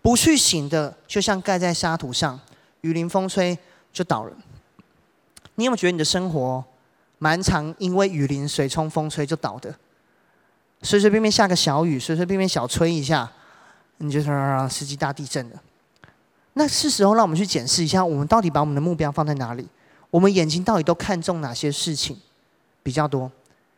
[0.02, 2.39] 不去醒的，就像盖在沙土上，
[2.82, 3.56] 雨淋风吹
[3.91, 4.32] 就倒了。
[5.56, 6.63] 你有没有觉得你的生活
[7.19, 9.75] 蛮常因为雨淋、水冲、风吹就倒的？
[10.82, 13.30] 随随便便下个小雨，随随便便小吹一下，
[13.98, 15.62] 你就说世纪大地震了。
[16.54, 19.68] 那是时候让我们去检视一下，我们到底把我们的目标放在哪里？
[20.10, 22.18] 我们眼睛到底都看重哪些事情
[22.82, 23.32] 比较多？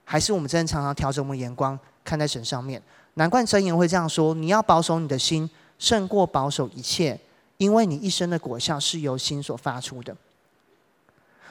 [0.04, 2.82] 还是我们真的常常调整我们眼光看在神上面？
[3.16, 7.20] 难怪箴言会这样说：你要保守你的心，胜过保守一切，
[7.58, 10.16] 因为你一生的果效是由心所发出的。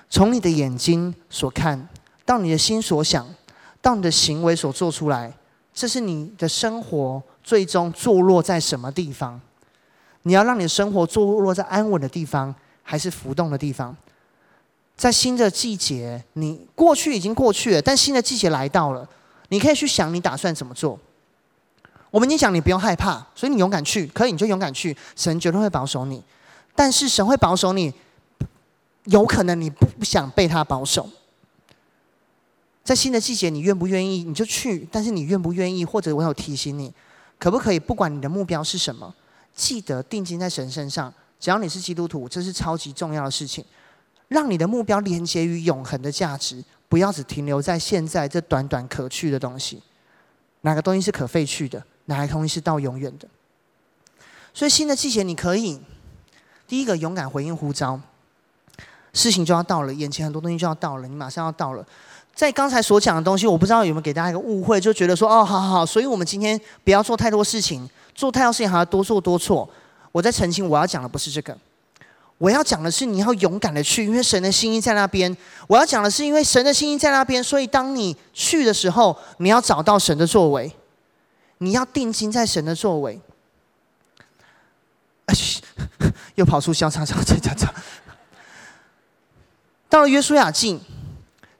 [0.09, 1.89] 从你的眼睛所看
[2.25, 3.27] 到你的心所想，
[3.83, 5.33] 到你的行为所做出来，
[5.81, 9.41] 这是你的生活最终坐落在什么地方？
[10.25, 13.97] 你要让你的生活坐落在安稳的地方，还是浮动的地方？
[14.95, 19.09] 在新的季节，你过去已经过去了，但新的季节来到了，
[19.49, 20.99] 你可以去想你打算怎么做。
[22.11, 26.23] 我们已经讲你不用害怕，所以你勇敢去，可以你就勇敢去，神绝对会保守你。
[26.77, 27.91] 但是神会保守你，
[29.05, 31.09] 有可能你不想被他保守。
[32.91, 36.93] 在新的季节，你愿不愿意你就去，但是你愿不愿意，或者我有提醒你，
[37.39, 37.79] 可不可以？
[37.79, 39.15] 不管你的目标是什么，
[39.55, 41.15] 记得定睛在神身上。
[41.39, 43.65] 只要你是基督徒，这是超级重要的事情。
[44.27, 49.81] 让你的目标连接于永恒的价值，不要只停留在现在这短短可去的东西。
[50.63, 51.81] 哪个东西是可废去的？
[52.07, 53.29] 哪个东西是到永远的？
[54.53, 55.81] 所以新的季节，你可以
[56.67, 58.01] 第一个勇敢回应呼召，
[59.13, 61.87] 事情就要到了，眼前很多东西就要到了，你马上要到了。
[62.41, 69.69] 在刚才所讲的东西，我不知道有没有给大家一个误会，就觉得说哦，好好好，所以我们今天不要做太多事情，做太多事情还要多做多错。
[70.11, 71.55] 我在澄清，我要讲的不是这个。
[72.39, 75.37] 我要讲的是，你要勇敢的去，因为神的心意在那边。
[75.67, 80.75] 我要讲的是，因为神的心意在那边，所以当你去的时候，你要找到神的作为，
[81.59, 83.21] 你要定睛在神的作为。
[85.27, 85.35] 啊，
[86.37, 87.71] 又跑出萧叉叉叉叉叉。
[89.91, 90.81] 到了约书亚记，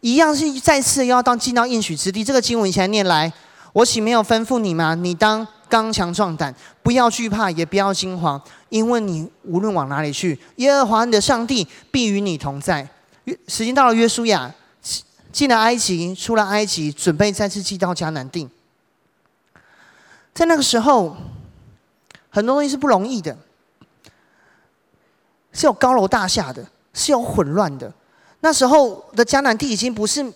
[0.01, 2.25] 一样是再次要到进到应许之地。
[2.25, 3.33] 这个经文以前念来，
[3.73, 4.95] 我岂没有吩咐你吗？
[4.95, 5.47] 你当。
[5.71, 12.89] 刚强壮胆，不要惧怕，也不要惊慌，因为你无论往哪里去，耶和华你的上帝必与你同在。
[13.47, 14.53] 时间到了，约书亚
[15.31, 18.49] 进了埃及，出了埃及，准备再次进到迦南地。
[20.35, 21.17] 在那个时候，
[22.31, 23.39] 很多东西是不容易的，
[25.53, 27.95] 是有高楼大厦的，是有混乱的。
[28.41, 30.33] 那时候的迦南地已经不是。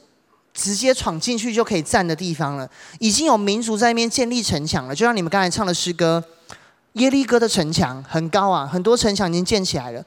[0.56, 4.94] 直接闯进去就可以站的地方了，已经有民族在那边建立城墙了。
[4.94, 6.22] 就像你们刚才唱的诗歌，
[6.92, 10.00] 耶利哥的城墙很高啊，很多城墙已经建起来了。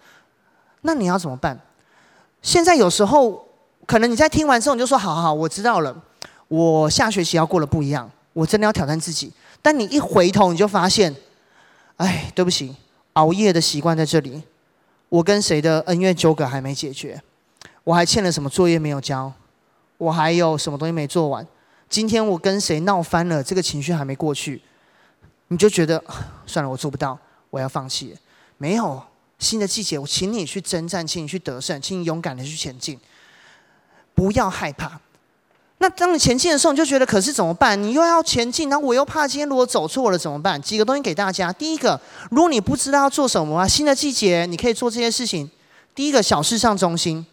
[0.83, 1.59] 那你要怎么办？
[2.41, 3.45] 现在有时候
[3.85, 5.93] 可能你在听完之后你就说：“好好好，我知道了。
[6.47, 9.29] 我下学期要过得不一样，我真的要挑战自己。”
[9.61, 11.13] 但你一回头你就发现，
[11.97, 12.73] 哎，对不起，
[13.11, 14.41] 熬夜的习惯在这里。
[15.09, 17.21] 我跟谁的恩怨纠葛还没解决？
[17.87, 19.31] 我还欠了什么作业没有交？
[19.97, 21.47] 我还有什么东西没做完？
[21.87, 23.41] 今天我跟谁闹翻了？
[23.41, 24.61] 这个情绪还没过去，
[25.47, 26.03] 你就觉得
[26.45, 27.17] 算了，我做不到，
[27.49, 28.13] 我要放弃。
[28.57, 29.01] 没有
[29.39, 32.99] 新的季节，我请你去征战，请你去得胜，请你勇敢的去前进，
[34.13, 34.99] 不要害怕。
[35.77, 37.81] 那当你前进的时候，你就觉得可是怎么办？
[37.81, 40.61] 你又要前进，然后我又怕今天如果走错了怎么办？
[40.61, 41.53] 几个东西给大家。
[41.53, 41.97] 第一个，
[42.31, 45.49] 如果你不知道要做什么啊，新的季节你可以做这些事情。
[45.95, 47.25] 第一个，小事上中心。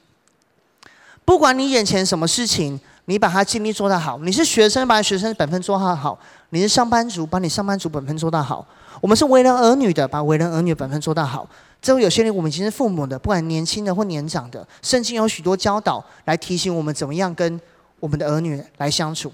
[1.24, 4.18] 不管你眼前什么事情，你把它尽力做到好。
[4.18, 6.18] 你是学生，把学生本分做到好；
[6.50, 8.66] 你是上班族，把你上班族本分做到好。
[9.00, 11.48] 我们是为人儿女的，把为人儿女本分做到好。
[11.82, 17.60] 这位有些人我们已经是父母的，不管年轻的或年长的，圣经有许多教导来提醒我们怎么样跟
[18.00, 19.32] 我们的儿女来相处。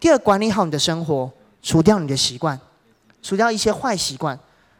[0.00, 1.30] 第二，管理好你的生活，
[1.62, 2.58] 除掉你的习惯，
[3.22, 4.38] 除掉一些坏习惯。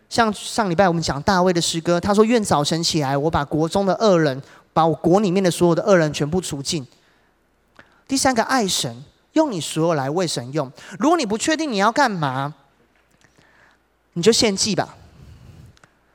[0.08, 6.86] 像上礼拜我们讲大卫的诗歌，他说：“愿早晨起来，我把国中的恶人，把我国里面的所有的恶人全部除尽。”
[8.08, 10.70] 第三个，爱神，用你所有来为神用。
[10.98, 12.54] 如果你不确定你要干嘛，
[14.12, 14.96] 你就献祭吧。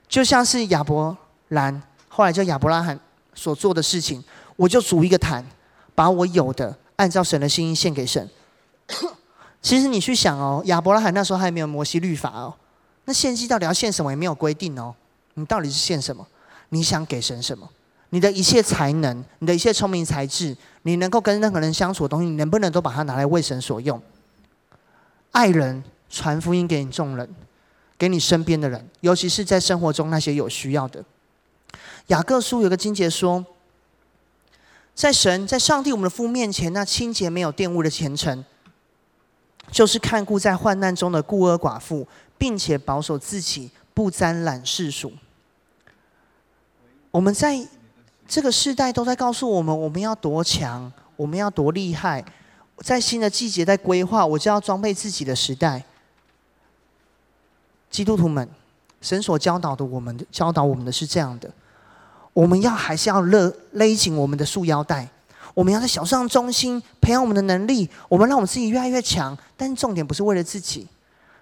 [0.07, 1.17] 就像是亚伯
[1.49, 2.99] 兰后来叫亚伯拉罕
[3.33, 4.23] 所做的事情，
[4.55, 5.43] 我就筑一个坛，
[5.95, 8.29] 把我有的按照神的心意献给神。
[9.61, 12.53] 其实你去想哦，亚伯拉罕那时候还没有摩西律法哦。
[13.05, 14.93] 那献祭到底要献什么也没有规定哦，
[15.33, 16.25] 你到底是献什么？
[16.69, 17.67] 你想给神什么？
[18.09, 24.01] 你的一切才能，你的一切聪明才智，你能够跟任何人相处的东西，你能不能都把它拿来为神所用？
[25.31, 27.29] 爱人，传福音给你众人，
[27.97, 31.03] 给你身边的人，尤其是在生活中那些有需要的。
[32.07, 33.45] 雅各书有个经节说，
[34.95, 38.45] 在神在上帝我们的父面前，那清洁没有玷污的虔诚，
[39.71, 42.07] 就是看顾在患难中的孤儿寡妇。
[42.39, 45.11] 并且保守自己，不沾染世俗。
[47.09, 47.67] 我们在
[48.27, 52.23] 这个时代都在告诉我们，我们要多强，我们要多厉害。
[52.79, 55.83] 在新的季节在规划，我就要装备自己的时代。
[57.89, 58.47] 基督徒们，
[59.01, 61.49] 神所教导的，我们教导我们的是这样的：
[62.33, 65.09] 我们要还是要勒勒紧我们的束腰带？
[65.53, 67.89] 我们要在小上中心，培养我们的能力。
[68.09, 70.87] 我们让我们自己越来越强，但重点不是为了自己。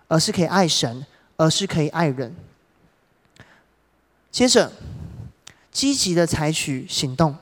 [0.07, 1.03] 而是可以爱神，
[1.35, 2.31] 而是可以爱人。
[4.31, 4.71] 接着，
[5.75, 7.35] 积极的采取行动。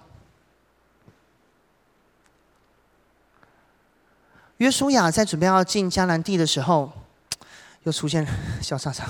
[4.57, 6.91] 约书亚在准备要进迦南地的时候，
[7.85, 8.25] 又出现
[8.59, 9.05] 小叉叉。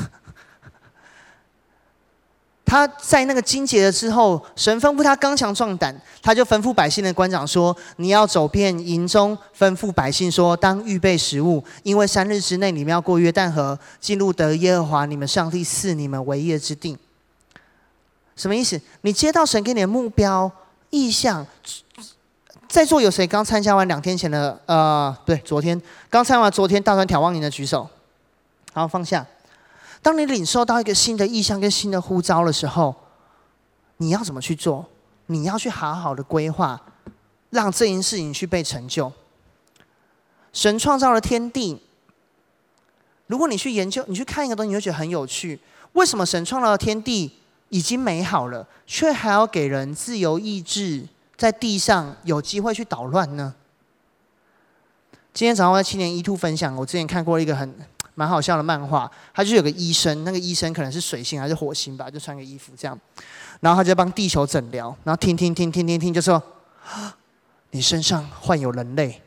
[2.66, 16.98] 他在那个荆棘了之后，神吩咐他刚强壮胆，他就吩咐百姓的官长说：“你要走遍营中，吩咐百姓说，当预备食物，因为三日之内你们要过约旦河，进入得耶和华你们上帝赐你们为业之地。”
[18.36, 18.80] 什么意思？
[19.02, 20.52] 你接到神给你的目标
[20.90, 21.46] 意向，
[22.68, 24.60] 在座有谁刚参加完两天前的？
[24.66, 27.88] 呃，不对，昨天刚参加完昨天大专挑望营的举手，
[28.74, 29.26] 好，放下。
[30.02, 32.94] 当你领受到一个新的意向跟新的呼召的时候，
[33.98, 34.86] 你要怎么去做？
[35.28, 36.82] 你要去好好的规划，
[37.52, 39.12] 让这件事情去被成就。
[40.52, 41.82] 神创造了天地，
[43.28, 45.60] 如果你去研究，你去看一个东西，你会觉得很有趣。
[45.94, 47.32] 为什么神创造了天地
[47.74, 51.04] 已经美好了，却还要给人自由意志
[51.36, 53.56] 在地上有机会去捣乱呢？
[55.34, 57.76] 今天早上在青年一兔分享，我之前看过一个很。
[58.16, 62.96] 蛮好笑的漫画，他就有个医生，那个医生可能是水星还是火星吧，就穿个衣服这样，
[63.60, 66.40] 然后他就帮地球诊疗，然后听听听听听听，就说
[67.72, 69.20] ：“你身上患有人类。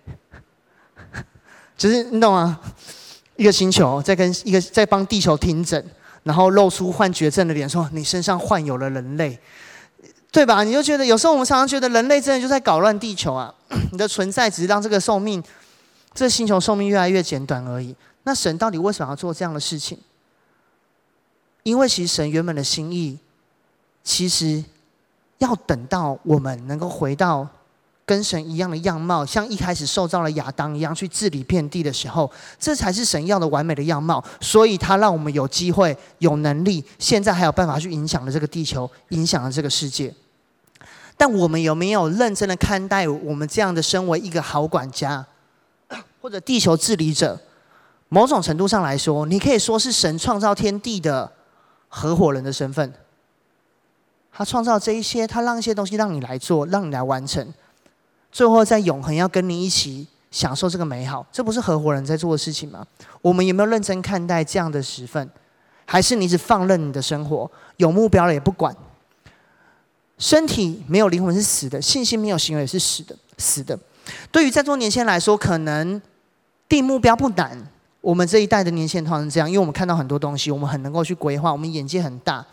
[1.77, 2.61] ”就是你懂吗？
[3.35, 5.85] 一个星球在跟一个在帮地球听诊，
[6.27, 9.39] 然后露出患绝症的脸，说：“你身上患有了人类，
[10.33, 13.55] 对吧？”你就觉得有时候我们常常觉得人类真的就在搞乱地球啊！
[13.93, 15.41] 你的存在只是让这个寿命，
[16.15, 17.95] 这星球寿命越来越简短而已。
[18.25, 19.97] 那神到底为什么要做这样的事情？
[21.63, 23.17] 因为其实神原本的心意，
[24.03, 24.65] 其实
[25.39, 27.47] 要等到我们能够回到
[28.07, 34.25] 跟神一样的样貌，像一开始受造了亚当一样去治理遍地的时候，这才是神要的完美的样貌。
[34.41, 40.15] 所以他让我们有机会、有能力，现在还有办法去影响了这个地球，影响了这个世界。
[41.17, 45.27] 但我们有没有认真的看待我们这样的身为一个好管家，
[46.23, 47.41] 或者地球治理者？
[48.09, 51.33] 某种程度上来说，你可以说是神创造天地的
[51.89, 52.95] 合伙人的身份。
[54.33, 57.53] 他创造这一些，他让一些东西让你来做，让你来完成，
[58.37, 62.87] 最后在永恒要跟你一起享受这个美好，这不是合伙人在做的事情吗？
[63.23, 65.27] 我们有没有认真看待这样的时分？
[65.87, 68.77] 还是你只放任你的生活，有目标了也不管？
[70.19, 73.79] 身体没有灵魂是死的，信心没有行为也是死的，死的。
[74.31, 75.99] 对于在座年轻人来说，可能
[76.69, 77.59] 定目标不难。
[78.03, 82.45] 我们这一代的年轻人通常是这样，因为我们看到很多东西，我们很能够去规划，我们眼界很大。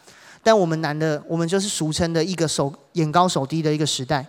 [0.41, 4.25] 但我们难的，我们就是俗称的一个手眼高手低的一个时代。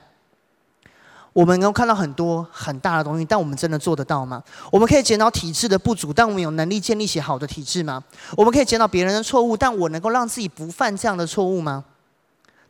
[1.34, 4.42] 我们能够看到很多很大的东西，但我们真的做得到吗？
[4.72, 8.02] 我们可以检讨体制的不足，但我们有能力建立起好的体制吗？
[8.34, 11.84] 我们可以检讨别人的错误，但我能够让自己不犯这样的错误吗？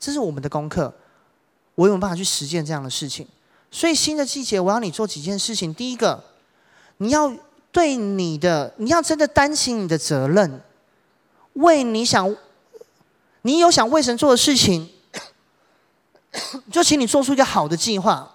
[0.01, 0.93] 这是我们的功课。
[1.77, 3.25] 我有没有办法去实践这样的事情？
[3.71, 5.73] 所以新的季节，我要你做几件事情。
[5.73, 6.25] 第一个，
[6.97, 7.33] 你要。
[7.75, 10.61] 对你的，你要真的担起你的责任，
[11.55, 12.37] 为你想，
[13.43, 14.89] 你有想为神做的事情，
[16.71, 18.34] 就请你做出一个好的计划。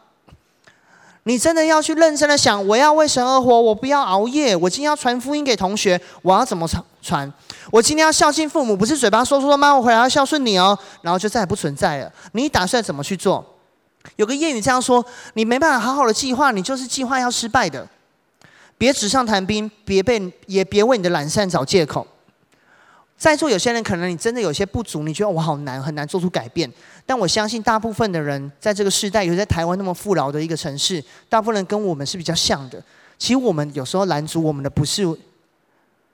[1.23, 4.55] 你真的要去认真的想，我要为神而活，我不要熬夜。
[4.55, 7.31] 我今天要传福音给同学，我要怎么传传？
[7.71, 12.11] 我今天要孝敬父母，不是嘴巴说说妈，我回来要孝顺你哦，然后就再也不存在了。
[12.31, 13.45] 你打算怎么去做？
[14.15, 17.87] 有个谚语这样说：你没办法好好的计划，你就是计划要失败的。
[18.77, 22.07] 别纸上谈兵，别被也别为你的懒散找借口。
[23.19, 26.71] 在座有些人可能你真的有些不足，你觉得我好难，很难做出改变。
[27.05, 32.81] 但我相信大部分的人在这个时代，尤其在台湾那么富饶的一个城市，大部分人跟我们是比较像的。
[33.17, 35.05] 其实我们有时候拦阻我们的不是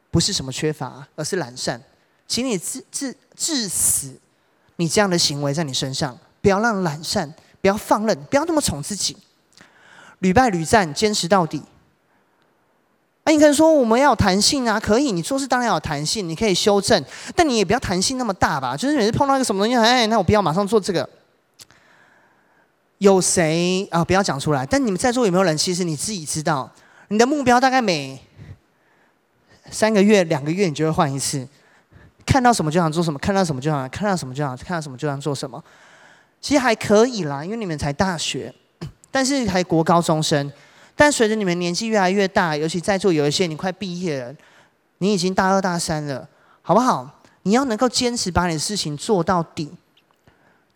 [0.09, 1.79] 不是什么缺乏，而是懒散。
[2.27, 4.19] 请你治治治死
[4.77, 7.31] 你这样的行为在你身上，不要让懒散，
[7.61, 9.15] 不要放任，不要那么宠自己，
[10.19, 11.61] 屡败屡战，坚持到底。
[13.27, 17.03] 那、啊、你可能说我们要有弹性啊，可以，你做事当然要有弹性，你可以修正，
[17.35, 18.77] 但你也不要弹性那么大吧。
[18.77, 21.09] 就是每次碰到一个什么东西，哎，那我不要马上做这个。
[22.99, 24.05] 有谁啊？
[24.05, 24.63] 不要讲出来。
[24.63, 25.57] 但你们在座有没有人？
[25.57, 26.71] 其实你自己知道，
[27.07, 28.19] 你的目标大概每
[29.71, 31.47] 三个月、两个月，你就会换一次。
[32.27, 35.61] 看到什么就想做什么，看到什么就想，看到什么就想，看到什么就想做什么。
[36.39, 38.53] 其实还可以啦，因为你们才大学，
[39.09, 40.53] 但是还国高中生。
[40.95, 44.33] 但随着你们年纪越来越大，尤其在座有一些你快毕业了，
[44.99, 46.27] 你已经大二大三了，
[46.61, 47.19] 好不好？
[47.43, 49.71] 你要能够坚持把你的事情做到底。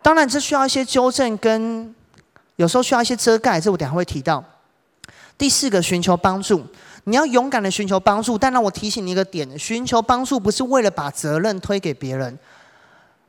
[0.01, 1.93] 当然，这需要一些纠正，跟
[2.57, 4.43] 有时候需要一些遮盖，这我等下会提到。
[5.37, 6.65] 第四个，寻求帮助，
[7.05, 8.37] 你要勇敢的寻求帮助。
[8.37, 12.37] 但让我提醒你一个点：寻求帮助不是为了把责任推给别人，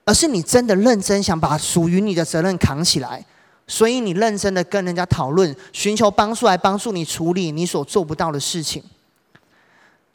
[0.04, 3.24] 而是你真的认真想把属于你的责任扛起来。
[3.70, 8.82] 所以你认真的跟人家讨论，寻求帮助来帮助你处理你所做不到的事情。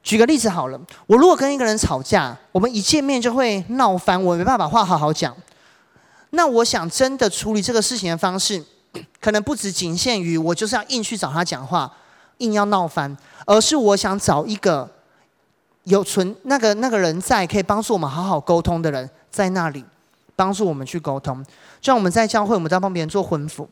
[0.03, 5.34] 举个例子好了，我如果跟一个人吵架，我们一见面就会闹翻，我没办法话好好讲。
[6.32, 8.62] 那我想真的处理这个事情的方式，
[9.22, 11.89] 可能不只仅限于我就是要硬去找他讲话，
[12.39, 14.91] 硬要闹翻，而是我想找一个
[15.86, 19.86] 有存那个那个人在可以帮助我们好好沟通的人在那里。
[20.36, 21.44] 帮助我们去沟通，
[21.80, 23.68] 就像我们在教会，我们在帮别人做婚服。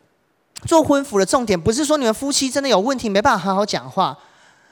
[0.65, 4.17] 做婚服的重点不是说你们夫妻真的有问题没办法好好讲话，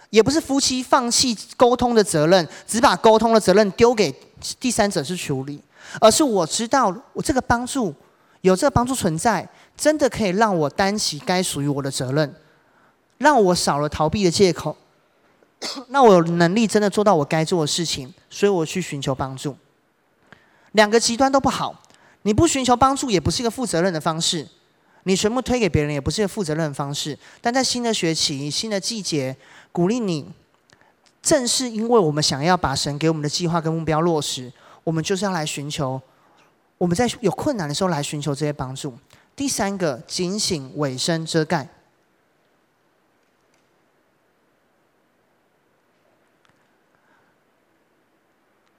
[0.10, 4.14] 也不是夫妻放弃沟通的责任，只把沟通的责任丢给
[4.60, 5.62] 第三者去处理，
[6.00, 7.94] 而是我知道我这个帮助
[8.42, 12.34] 有这个帮助存在，真的可以让我担起该属于我的责任，
[13.18, 14.78] 让我少了逃避的借口，
[15.90, 19.58] 那我有能力真的做到我该做的事情，所以我去寻求帮助。
[20.74, 21.84] 两个极端都不好，
[22.24, 24.48] 你不寻求帮助也不是一个负责任的方式，
[25.04, 27.18] 你全部推给别人也不是一个负责任的方式。
[27.42, 29.36] 但在新的学期、新的季节，
[29.72, 30.32] 鼓励你，
[31.22, 34.52] 正是因为我们想要把神给我们的计划跟目标落实，
[34.84, 36.02] 我们就是要来寻求，
[36.78, 38.94] 我们在有困难的时候来寻求这些帮助。
[39.36, 41.68] 第三个，警醒、尾声、遮盖。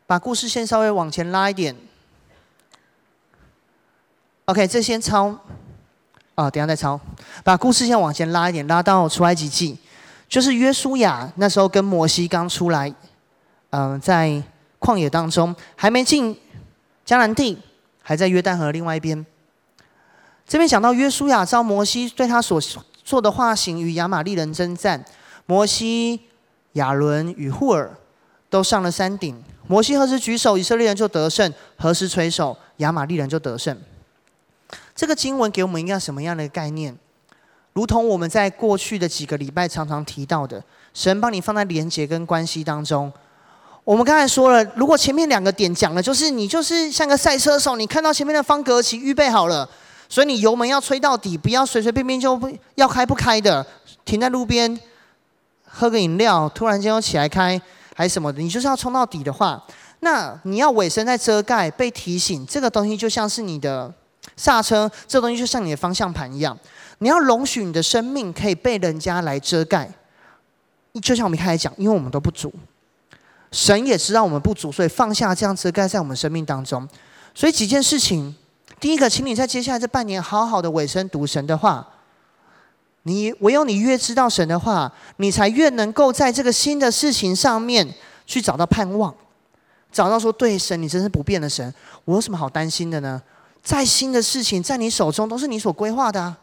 [0.07, 1.75] 把故事线稍微往前拉一点。
[4.47, 5.39] OK，这先抄。
[6.35, 6.99] 啊，等下再抄。
[7.45, 9.79] 把故事线往前拉一点，拉到出埃及记，
[10.29, 12.93] 就是约书亚那时候跟摩西刚出来，
[13.71, 14.43] 嗯、在
[14.81, 16.35] 旷野当中，还没进
[17.07, 17.59] 迦南地，
[18.03, 19.25] 还在约旦河另外一边。
[20.47, 22.61] 这边讲到约书亚召摩西对他所
[23.05, 25.05] 做的化形与亚玛力人征战，
[25.45, 26.21] 摩西、
[26.73, 27.95] 亚伦与户尔
[28.49, 29.45] 都上了山顶。
[29.69, 33.77] 摩西何时举手，以色列人就得胜；何时垂手，亚玛利人就得胜。
[34.95, 36.95] 这个经文给我们一个什么样的概念？
[37.73, 43.11] 如同我们在过去的几个礼拜常常提到的，神帮你放在连结跟关系当中。
[43.85, 49.69] 我们刚才说了，如果前面两个点讲的就是你就是像个赛车手，你看到前面的方格旗预备好了，
[50.09, 53.67] 所以你油门要吹到底，不要随随便便就不要开不开的，
[54.05, 54.79] 停在路边
[55.65, 57.61] 喝个饮料，突然间又起来开。
[57.95, 59.63] 还是什么的，你就是要冲到底的话，
[60.01, 63.93] 那你要尾声在遮盖，被提醒，这个东西就像是你的
[64.37, 66.59] 刹车，这个东西就像你的方向盘一样，
[66.99, 69.91] 你要容许你的生命可以被人家来遮盖。
[71.03, 72.53] 就像我们一开始讲，因为我们都不足，
[73.51, 76.89] 神也知道我们不足，所以放下这样遮盖在我们生命当中。
[77.35, 78.35] 所以几件事情，
[78.79, 81.87] 第一个，请你在接下来这半年好好的尾声读神的话。
[83.05, 87.87] 你唯有你越知道神的话，你才越能够在这个新的事情上面
[88.27, 89.13] 去找到盼望，
[89.91, 91.75] 找到说，对神，你真是不变的神，
[92.05, 93.21] 我有什么好担心的呢？
[93.63, 96.39] 再新的事情在你手中都是你所规划的啊。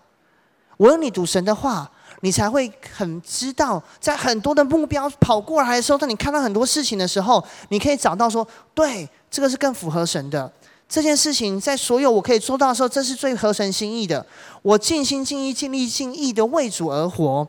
[0.77, 1.89] 唯有你读神的话，
[2.21, 10.51] 你才会很知道，在很多的目标跑过来的时候，当你看到很多事情的时候，你可以找到说，对，这个是更符合神的。
[10.89, 14.25] 这件事情在所有我可以做到的时候，这是最合神心意的。
[14.63, 17.47] 我尽心尽意尽力尽意的为主而活，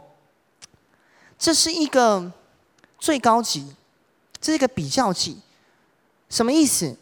[1.39, 2.31] 这是一个
[2.99, 3.75] 最高级，
[4.39, 5.39] 这是一个比较级。
[6.29, 6.95] 什么意思？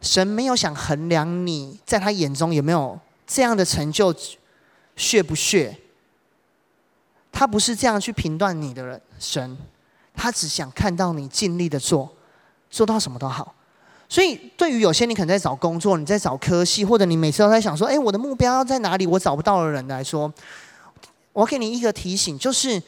[0.00, 2.96] 神没有想衡量你在他眼中有没有
[3.26, 4.14] 这样的成就，
[4.94, 5.76] 血不血？
[7.32, 9.58] 他不是这样去评断你的人，神，
[10.14, 12.14] 他只想看到你尽力的做，
[12.70, 13.52] 做到什么都好。
[14.08, 19.04] 所以，对于有些你可能在找工作，你在找科系，或者你每次都在想说：“哎，我的目标在哪里？
[19.04, 20.32] 我找不到的人来说，
[21.32, 22.80] 我给你一个提醒，就是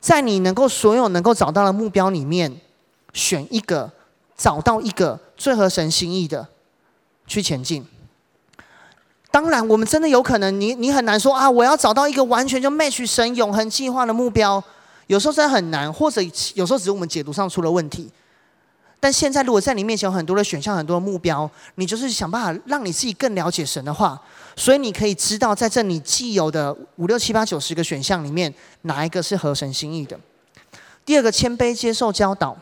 [0.00, 2.60] 在你能够所有能够找到的目标里面，
[3.12, 3.88] 选一个，
[4.36, 6.48] 找到一个最合神心意的，
[7.28, 7.86] 去前进。
[9.30, 14.60] 当然，我们真的有可能，你你很难说啊，我要找到一个完全就 match 神永恒计划的目标，
[15.06, 16.20] 有时候真的很难，或者
[16.54, 18.10] 有时候只是我们解读上出了问题。”
[19.00, 24.20] 但现在，如果在你面前有很多的选项、很多的目标，你就是想办法让你自己更了解神的话，
[24.56, 30.18] 所以你可以知道，在这你既有的五六七八九十个选项里面，哪一个是合神心意的。
[31.04, 32.56] 第二个，谦卑接受教导。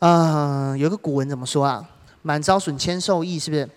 [0.00, 1.88] 嗯、呃，有个古文怎么说啊
[2.22, 3.70] ？“满招损，谦受益”，是不是？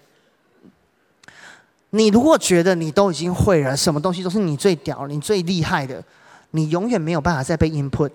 [1.92, 6.04] 你如果觉得你都已经会了，什么东西都是你最屌、你最厉害的，
[6.50, 8.12] 你永远没有办法再被 input。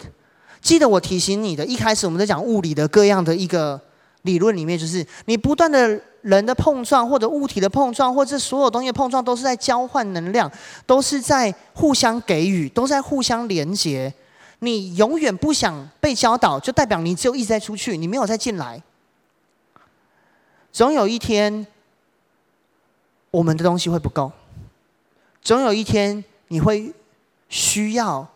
[0.61, 3.81] 记得我提醒你的，一开始我们在讲物理的各样的一个
[4.23, 10.51] 理论里面，就是你不断的人的碰撞，或者物体的碰撞，或者所有东西的碰撞，都是在交换能量，
[10.85, 14.13] 都是在互相给予，都在互相连接。
[14.59, 18.83] 你永远不想被教导，就代表你只有一直在出去，你没有再进来。
[20.71, 21.67] 总有一天，
[23.31, 24.31] 我们的东西会不够。
[25.43, 26.93] 总有一天，你会
[27.49, 28.29] 需要。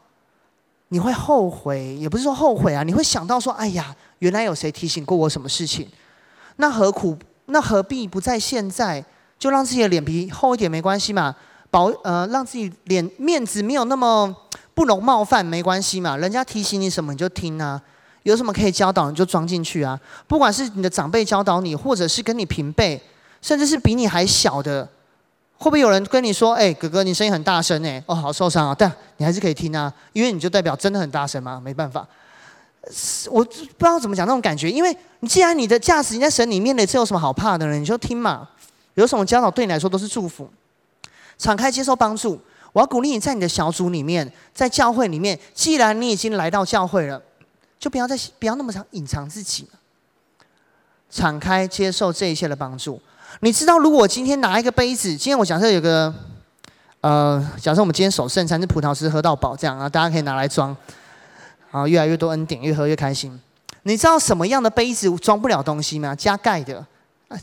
[0.89, 5.89] 你会后悔，也不是说后悔啊，你会想到说：“哎呀，原来有谁提醒过我什么事情？
[6.57, 7.17] 那何苦？
[7.47, 9.05] 那何必不在现在
[9.39, 11.35] 就让自己的脸皮厚一点没关系嘛？
[11.71, 14.35] 保呃，让自己脸面子没有那么
[14.75, 16.17] 不容冒犯没关系嘛？
[16.17, 17.81] 人家提醒你什么你就听啊，
[18.23, 19.99] 有什么可以教导你就装进去啊。
[20.29, 23.03] 不管是你的长辈教导你，或者是跟你平辈，
[23.43, 24.89] 甚至是比你还小的。”
[25.65, 32.07] 会不会有人跟你说：“哎，哥哥，你声音很大声哎，哦，好受伤啊！”但你还是可以听啊，因为你就代表真的很大声嘛，没办法。
[33.31, 37.79] 我不知道怎么讲那种感觉，因为你既然你的价值你在神里面的，这有什么好怕的呢？
[37.79, 38.47] 你就听嘛，
[38.93, 40.51] 有什么教导对你来说都是祝福，
[41.39, 42.39] 敞开接受帮助。
[42.75, 47.23] 我要鼓励你在你的小组里面，在教会里面，既然你已经来到教会了，
[47.79, 49.67] 就不要再不要那么想隐藏自己，
[51.09, 53.01] 敞开接受这一切的帮助。
[53.41, 56.13] 你知道，如果我今天拿一个杯子，今天我假设有个，
[57.01, 60.75] 呃，假设我们今天守圣餐是葡萄汁喝到饱这样啊，大家可以拿来装，
[61.71, 63.39] 啊，越来越多恩典，越喝越开心。
[63.83, 66.15] 你知道什么样的杯子装不了东西吗？
[66.15, 66.85] 加盖的。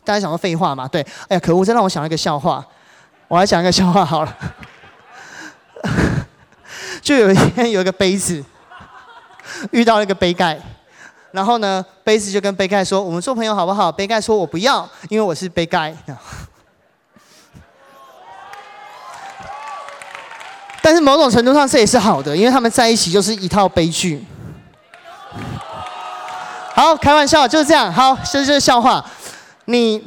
[0.03, 0.87] 大家想说废话吗？
[0.87, 2.65] 对，哎呀，可恶，这让我想到一个笑话，
[3.27, 4.37] 我来讲一个笑话好了。
[7.01, 8.43] 就有一天有一个杯子
[9.71, 10.59] 遇到了一个杯盖。
[11.31, 15.95] 然后呢，杯子就跟杯盖说：“我们做朋友好不好？”杯盖说：“我不要，因为我是杯盖。”
[20.83, 24.25] 但是某种程度上，这也是好的，因为他们在一起就是一套悲剧。
[26.73, 27.93] 好，开玩笑，就是这样。
[27.93, 29.05] 好，这就是笑话。
[29.65, 30.03] 你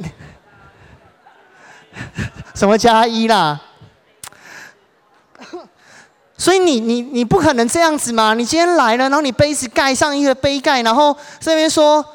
[2.53, 3.59] 什么加一啦？
[6.37, 8.33] 所以你你你不可能这样子嘛？
[8.33, 12.05] 你今天来了，然后你杯子盖上一个杯盖，然后这边说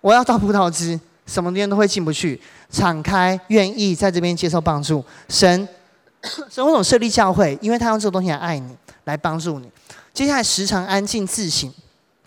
[0.00, 2.40] 我要倒葡萄汁，什么人都会进不去。
[2.70, 5.02] 敞开，愿意在这边接受帮助。
[5.28, 5.68] 神，
[6.50, 7.56] 神为什么设立教会？
[7.62, 9.70] 因为他用这个东西来爱你，来帮助你。
[10.12, 11.72] 接下来时常安静自省。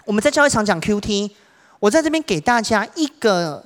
[0.06, 1.30] 我们在教会常讲 QT，
[1.80, 3.64] 我在这边给大家一个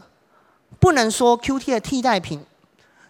[0.80, 2.44] 不能说 QT 的替代品，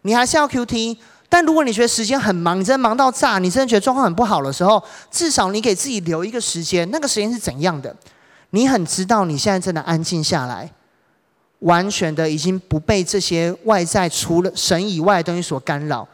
[0.01, 0.97] 你还是要 QT。
[1.27, 6.89] 但如果你觉得时间很忙，你真的忙到炸，你真的觉得状况很不好的时候，至少你给自己留一个时间。
[6.91, 7.93] 那个时间是怎样的？
[8.51, 10.71] 你很知道你现在真的安静下来，
[11.59, 16.07] 完全的已经不被这些外在除了神以外的东西所干扰，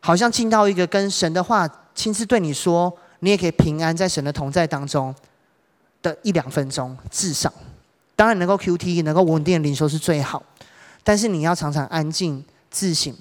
[0.00, 5.14] 好像进到一个跟神的话亲自对你说，你也可以平安在神的同在当中
[6.00, 7.52] 的一两分钟，至少。
[8.16, 10.42] 当然能够 QT 能够稳定的灵修是最好，
[11.02, 13.12] 但是你要常常安静自省。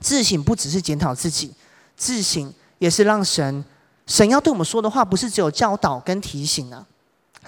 [0.00, 1.52] 自省不只是检讨自己，
[1.96, 3.64] 自省也是让神，
[4.06, 6.86] 神要对我们说的话，不是只有教导跟提醒啊，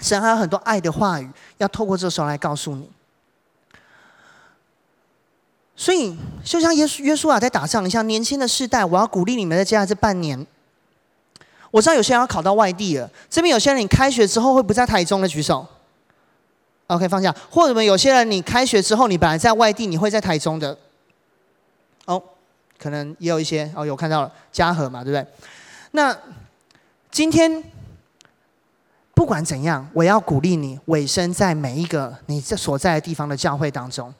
[0.00, 2.88] 神还有很多爱的话语，要透过这时候来告诉你。
[5.78, 10.46] 所以，就像耶稣约书亚在打仗，你像年轻的世代，我要鼓励你们在接下来这半年。
[11.70, 15.66] 我知道有些人要考到外地了，这边有些人你开学之后会不在台中的举手。
[16.86, 17.34] OK，放下。
[17.50, 20.78] 或者有些人，你开学之后，你本来在外地，你会在台中的。
[22.78, 25.26] 可能也有一些哦，有看到了嘉禾嘛，对不对？
[25.92, 26.16] 那
[27.10, 27.62] 今天
[29.14, 34.12] 不管怎样，我要鼓励你委身在每一个你这所在的地方的教会当中，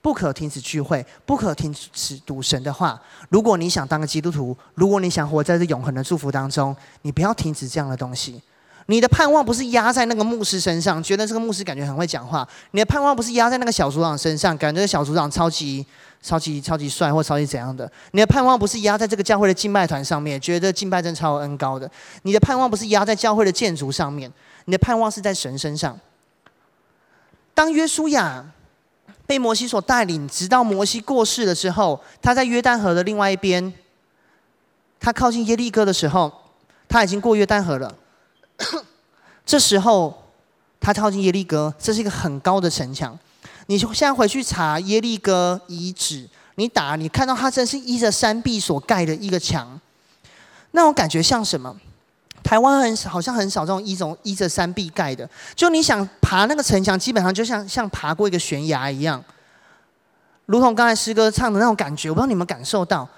[0.00, 3.00] 不可停止聚会，不可停止读神的话。
[3.28, 8.42] 如果你想当个基督徒，如果你想活在这永恒的祝福当中，你不要停止这样的东西。
[8.86, 12.46] 你的盼望不是压在那个牧师身上，觉得这个牧师感觉很会讲话。
[12.72, 15.86] 你的盼望不是压在那个小组长身上，感觉小组长超级、
[16.20, 17.90] 超级、超级帅或超级怎样的。
[18.10, 21.90] 你的盼望不是压在这个教会的敬拜团上面，觉得敬拜真超恩高的。
[22.22, 24.30] 你的盼望不是压在教会的建筑上面，
[24.64, 25.98] 你的盼望是在神身上。
[27.54, 28.44] 当约书亚
[29.26, 33.72] 被摩西所带领，直到摩西过世的时候，他在约旦河的另外一边，
[34.98, 36.32] 他靠近耶利哥的时候，
[36.88, 37.94] 他已经过约旦河了。
[39.44, 40.22] 这时候，
[40.80, 43.18] 他靠近耶利哥，这是一个很高的城墙。
[43.66, 49.80] 你现在回去查耶利哥遗址，你打，你看到它真是依着山壁所盖的一个墙，
[50.72, 51.76] 那种感觉像什么？
[52.42, 55.28] 台湾很好像很少这种依种依着山壁盖的。
[55.54, 59.22] 就你想爬那个城墙，基本上就像像爬过一个悬崖一样，
[60.46, 62.10] 如同刚才诗歌唱的那种感觉。
[62.10, 63.08] 我不知道你们感受到？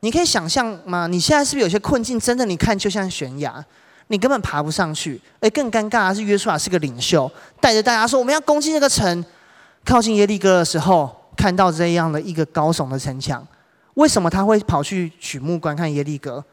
[0.00, 1.08] 你可以想象吗？
[1.08, 2.18] 你现在是不是有些困境？
[2.20, 3.64] 真的，你看就像悬崖。
[4.12, 7.30] 你根本爬不上去，而更尴尬的是，约书亚是个领袖，
[7.62, 9.24] 带着大家说：“我们要攻击这个城。”
[9.86, 13.44] 靠近耶利哥的时候，看到这样的一个高耸的城墙，
[13.94, 16.44] 为什么他会跑去举目观看耶利哥？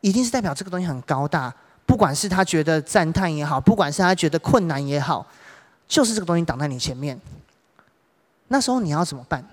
[0.00, 5.26] 一定是代表这个东西很高大，不管是他觉得赞叹也好，不管是他觉得困难也好，
[5.86, 7.20] 就是这个东西挡在你前面。
[8.48, 9.44] 那时候你要怎么办？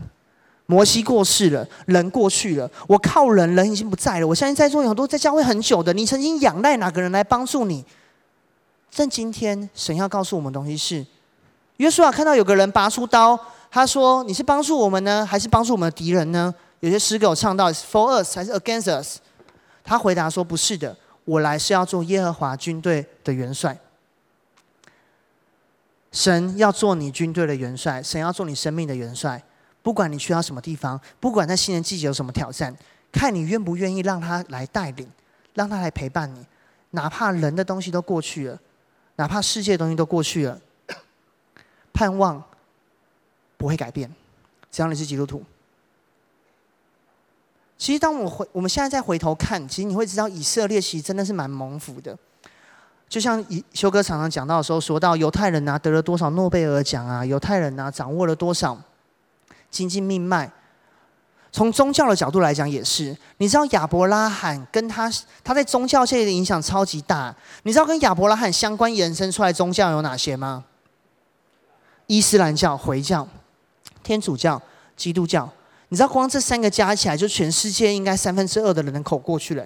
[0.65, 4.27] 摩西过世了，人过去了，我靠人，人已经不在了。
[4.27, 7.83] 我相信在座有很多在教会很久的，你曾经仰赖哪个人来帮助你？
[8.95, 11.05] 但今天神要告诉我们的东西是：
[11.77, 13.37] 约书亚看到有个人拔出刀，
[13.69, 19.17] 他说：“你是帮助我们呢，还是帮助我们的敌人呢？”有些诗歌有唱到：“For us 还是 against us？”
[19.83, 20.95] 他回答说：“不是的，
[21.25, 23.77] 我来是要做耶和华军队的元帅。
[26.11, 29.43] 神要做你军队的元帅，神要做你生命的元帅。”
[29.83, 32.73] 不管你去到什么地方，不管在新的季节有什么挑战，
[33.11, 35.07] 看你愿不愿意让他来带领，
[35.53, 36.43] 让他来陪伴你，
[36.91, 38.57] 哪怕人的东西都过去了，
[39.17, 40.59] 哪怕世界的东西都过去了，
[41.91, 42.41] 盼望
[43.57, 44.09] 不会改变。
[44.71, 45.43] 只要你是基督徒，
[47.77, 52.17] 其实当我回我们现在再回头看，其实你会知道以色列其实真的是蛮蒙福的。
[53.09, 58.81] 就像以修哥常常讲到的时候，说到犹太人啊得了多少诺贝尔奖啊，犹太人啊掌握了多少。
[59.73, 60.49] 经济命脉，
[61.51, 63.17] 从宗教的角度来讲也是。
[63.37, 65.11] 你知道亚伯拉罕跟他
[65.43, 67.35] 他在宗教界的影响超级大。
[67.63, 70.63] 你知道跟亚伯拉罕相关延伸出来宗教有哪些吗？
[72.05, 73.27] 伊斯兰教、回教、
[74.03, 74.61] 天主教、
[74.95, 75.49] 基督教。
[75.89, 79.65] 你知道光这三个加起来，就全世界应该三分之二的人口过去了。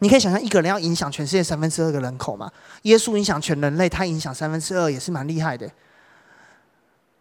[0.00, 2.50] 你可以想象一个人要影响全世界三分之二的人口吗？
[2.82, 5.70] 耶稣影响全人类，他影响三分之二也是蛮厉害的。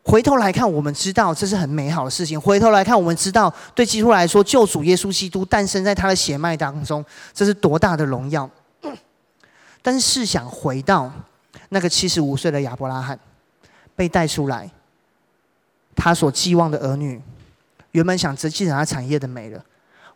[0.04, 2.40] 回头来看，我们知道这是很美好的事情。
[2.40, 8.50] 回头来看，我们知道对基督来说，救主耶稣基督诞生在他的血脉当中，这是多大的荣耀。
[9.84, 11.12] 但是想回到
[11.70, 13.18] 那个七十五岁的亚伯拉罕
[13.96, 14.70] 被带出来，
[15.96, 17.22] 他所寄望的儿女，
[17.92, 19.64] 原本想继承他产业的没了。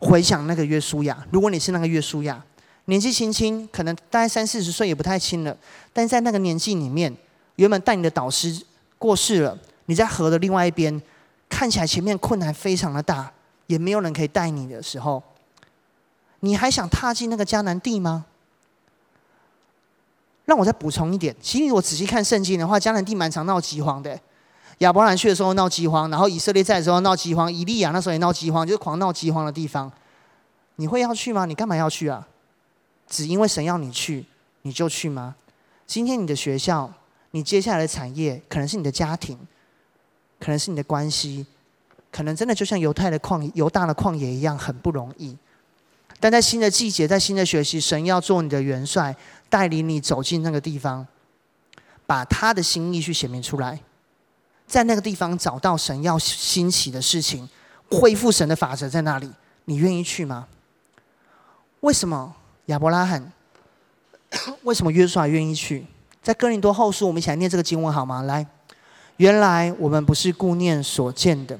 [0.00, 2.42] 回想那个约书亚，如果你是那个约书亚，
[2.86, 5.56] 年纪轻轻，可能大概三四十岁也不太轻了，
[5.92, 7.16] 但在那个年纪里面，
[7.54, 8.60] 原本带你的导师
[8.98, 9.56] 过世了。
[9.86, 11.00] 你在河的另外一边，
[11.48, 13.32] 看起来前面困难非常的大，
[13.66, 15.22] 也没有人可以带你的时候，
[16.40, 18.26] 你还想踏进那个迦南地吗？
[20.44, 24.18] 让我再补充一点，其实我仔细看圣经的话，迦南地蛮常闹饥荒的。
[24.78, 29.90] 亚伯兰去的时候闹饥荒，然后以色列在的时候闹饥荒，以利亚那时候也闹饥荒，就是狂闹饥荒的地方。
[30.76, 31.46] 你会要去吗？
[31.46, 32.28] 你干嘛要去啊？
[33.08, 34.26] 只因为神要你去，
[34.62, 35.34] 你就去吗？
[35.86, 36.92] 今天你的学校，
[37.30, 39.38] 你接下来的产业，可能是你的家庭。
[40.38, 41.46] 可能是你的关系，
[42.12, 45.36] 可能真的就像犹太的旷犹大的旷野一样，很不容易。
[46.18, 49.14] 但在新的季节，在新的学习，神要做你的元帅，
[49.50, 51.06] 带领你走进那个地方，
[52.06, 53.78] 把他的心意去显明出来，
[54.66, 57.46] 在那个地方找到神要兴起的事情，
[57.90, 59.30] 恢复神的法则在那里。
[59.66, 60.46] 你愿意去吗？
[61.80, 62.34] 为什么
[62.66, 63.32] 亚伯拉罕？
[64.62, 65.86] 为什么约书亚愿意去？
[66.22, 68.22] 在哥林多后书，我们一起来念这个经文好吗？
[68.22, 68.46] 来。
[69.16, 71.58] 原来我们不是顾念所见的，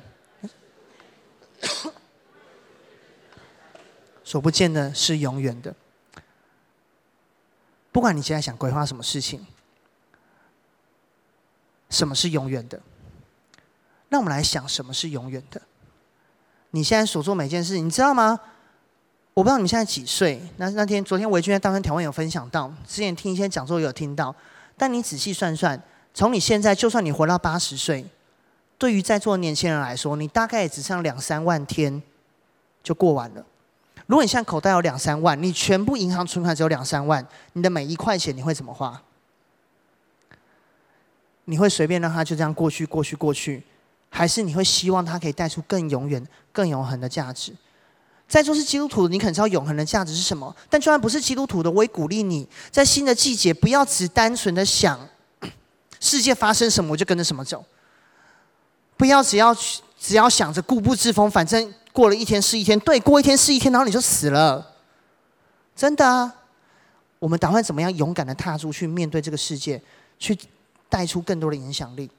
[4.23, 5.75] 所不见的是永远的。
[7.93, 9.47] 不管你现在想规划什么事情，
[11.89, 12.81] 什么是永远的。
[14.09, 15.63] 那我们来想，什么是永远的？
[16.73, 18.39] 你现在所做每件事，你知道吗？
[19.33, 20.43] 我不知道你们现在几岁。
[20.59, 24.35] 那那天，昨天维君在当天调问有分享到，之前听一些讲座有听到。
[24.77, 25.83] 但你仔细算算，
[26.17, 28.03] 从你现在，就算你活到八十岁，
[28.79, 32.03] 对于在座的年轻人来说，你大概也只剩两三万天
[32.83, 33.45] 就过完了。
[34.07, 39.03] 如果你现在口袋有两三万，你全部银行存款只有两三万，你的每一块钱你会怎么花？
[41.45, 43.63] 你会随便让它就这样过去、过去、过去？
[44.09, 47.53] 还是你会希望它可以带出更永远、更永恒的价值？
[48.27, 50.57] 在座是基督徒，你可能知道永恒的价值是什么。
[50.71, 54.99] 但就算不是基督徒的，我也鼓励你在新的季节，不要只单纯的想
[56.01, 57.65] 世界发生什么我就跟着什么走。
[58.97, 59.55] 不要只要
[59.99, 64.75] 只要想着固步自封，反正过了一天是一天，对，过一天是一天，然后你就死了。
[65.75, 66.35] 真的啊，
[67.19, 69.81] 我们打算怎么样勇敢的踏出去面对这个世界，
[70.19, 70.37] 去
[70.89, 72.11] 带出更多的影响力？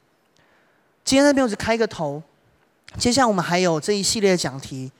[1.04, 2.22] 今天这边我只开个头，
[3.00, 4.92] 接下来我们还有这一系列的讲题。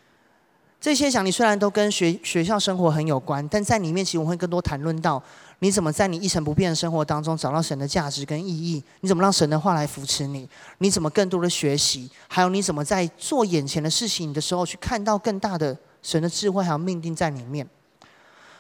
[0.80, 5.22] 这些讲题虽然都跟学学校生活很有关，但在里面其实我会更多谈论到
[5.60, 10.48] 你怎么在你一成不变的生活当中找到神的价值跟意义，你怎么让神的话来扶持你，
[10.78, 17.68] 你怎么更多的学习，还有你怎么在做眼前的事情的时候去看到更大的神的智慧还有命定在里面。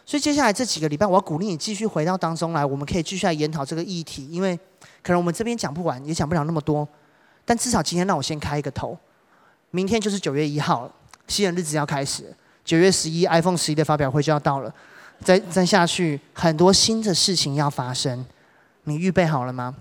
[0.05, 4.57] 所以接下来这几个礼拜，我要鼓励你继续回到当中来，我们可以继续来研讨这个议题，因为
[5.03, 6.87] 可能我们这边讲不完，也讲不了那么多。
[7.43, 8.97] 但至少今天让我先开一个头，
[9.71, 10.91] 明天就是九月一号了，
[11.27, 12.33] 新的日子要开始。
[12.63, 14.73] 九月十一，iPhone 十一的发表会就要到了，
[15.23, 18.25] 再再下去，很多新的事情要发生，
[18.83, 19.75] 你预备好了吗？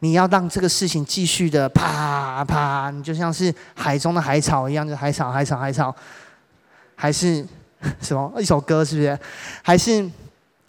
[0.00, 5.94] 你要让这个事情继续的啪啪，你就像是海中的海草一样，就海草海草海草，
[6.94, 7.44] 还是
[8.00, 9.18] 什么一首歌是不是？
[9.62, 10.08] 还是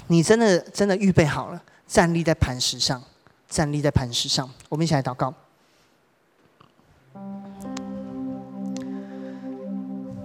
[0.07, 3.03] 你真的真的预备好了，站立在磐石上，
[3.49, 5.33] 站立在磐石上，我们一起来祷告。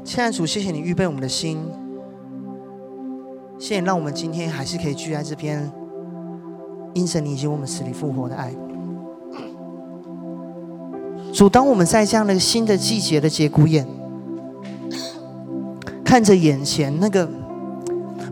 [0.05, 1.69] 亲爱的主，谢谢你预备我们的心，
[3.63, 5.71] 谢谢让我们今天还是可以聚在这边，
[6.95, 8.53] 因着你以及我们死里复活的爱。
[11.33, 13.87] 主，当我们在这样的新的季节的节骨眼，
[16.05, 17.25] 看着眼前那个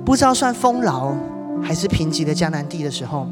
[0.04, 1.16] 不知道算丰饶
[1.62, 3.24] 还是贫瘠的迦南地的时候，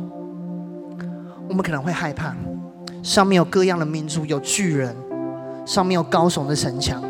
[1.49, 2.33] 我们可能会害怕，
[3.03, 4.95] 上面有各样的民族，有巨人，
[5.67, 7.03] 上面有高耸的城墙。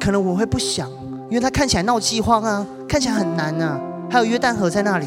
[0.00, 0.90] 可能我会不想，
[1.30, 3.80] 因为它看起来闹饥荒啊，看起来很难啊。
[4.10, 5.06] 还有约旦河在那里，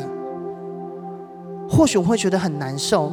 [1.69, 3.11] 或许我会觉得很难受，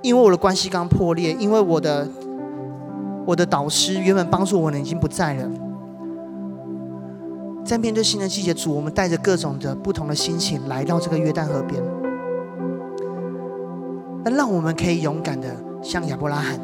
[0.00, 2.08] 因为我的关系刚破裂，因为我的
[3.26, 5.50] 我的导师原本帮助我的已经不在了。
[7.64, 11.82] 在面对新的季节，主，我们带着各种的不同的心情来到这个约旦河边，
[14.22, 15.48] 那让我们可以勇敢的
[15.82, 16.60] 像亚伯拉罕、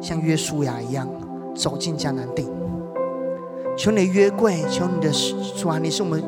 [0.00, 1.08] 像约书亚一样
[1.56, 2.48] 走进迦南地。
[3.80, 5.10] 求你约柜，求你的
[5.56, 6.22] 主啊，你是我们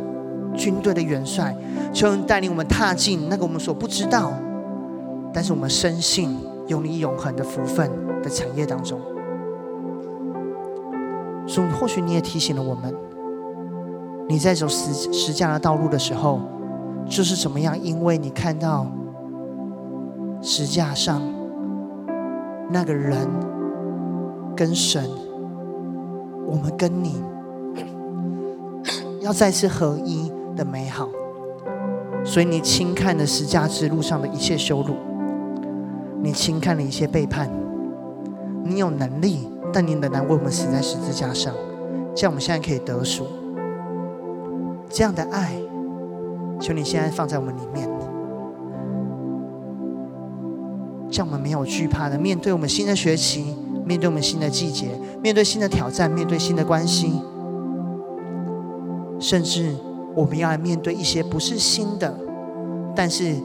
[0.57, 1.55] 军队的元帅，
[1.93, 4.33] 求你带领我们踏进那个我们所不知道，
[5.35, 6.35] 但是我们深信
[6.67, 7.91] 有你永恒的福分
[8.23, 8.99] 的产业当中。
[11.47, 12.95] 主，或许你也提醒了我们，
[14.31, 16.41] 你在走十十架的道路的时候，
[17.05, 17.79] 就是怎么样？
[17.79, 18.87] 因为你看到
[20.41, 21.21] 十架上
[22.71, 23.29] 那个人
[24.57, 25.07] 跟神，
[26.47, 27.23] 我们跟你。
[29.23, 31.09] 要再次合一的美好，
[32.25, 34.97] 所以你轻看了十架之路上的一切羞辱，
[36.21, 37.49] 你轻看了一切背叛。
[38.65, 41.55] 你有能力，但你仍然为我们死在十字架上，
[42.17, 43.27] 这样我们现在可以得赎。
[44.91, 45.53] 这样的爱，
[46.61, 47.89] 求你现在放在我们里面，
[51.09, 53.55] 这样我们没有惧怕的面对我们新的学期，
[53.85, 54.89] 面对我们新的季节，
[55.23, 57.23] 面对新的挑战，面对新的关系。
[59.23, 59.73] 甚至
[60.17, 62.13] 我们要来面对一些不是新的，
[62.95, 63.37] 但是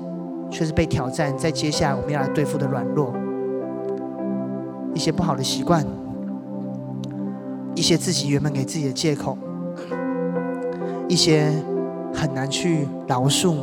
[0.50, 3.14] 却是被挑战，在接下来我们要来对付的软弱，
[4.96, 5.86] 一些不好的习惯，
[7.76, 9.38] 一些自己原本给自己的借口，
[11.08, 11.52] 一些
[12.12, 13.56] 很难去饶恕，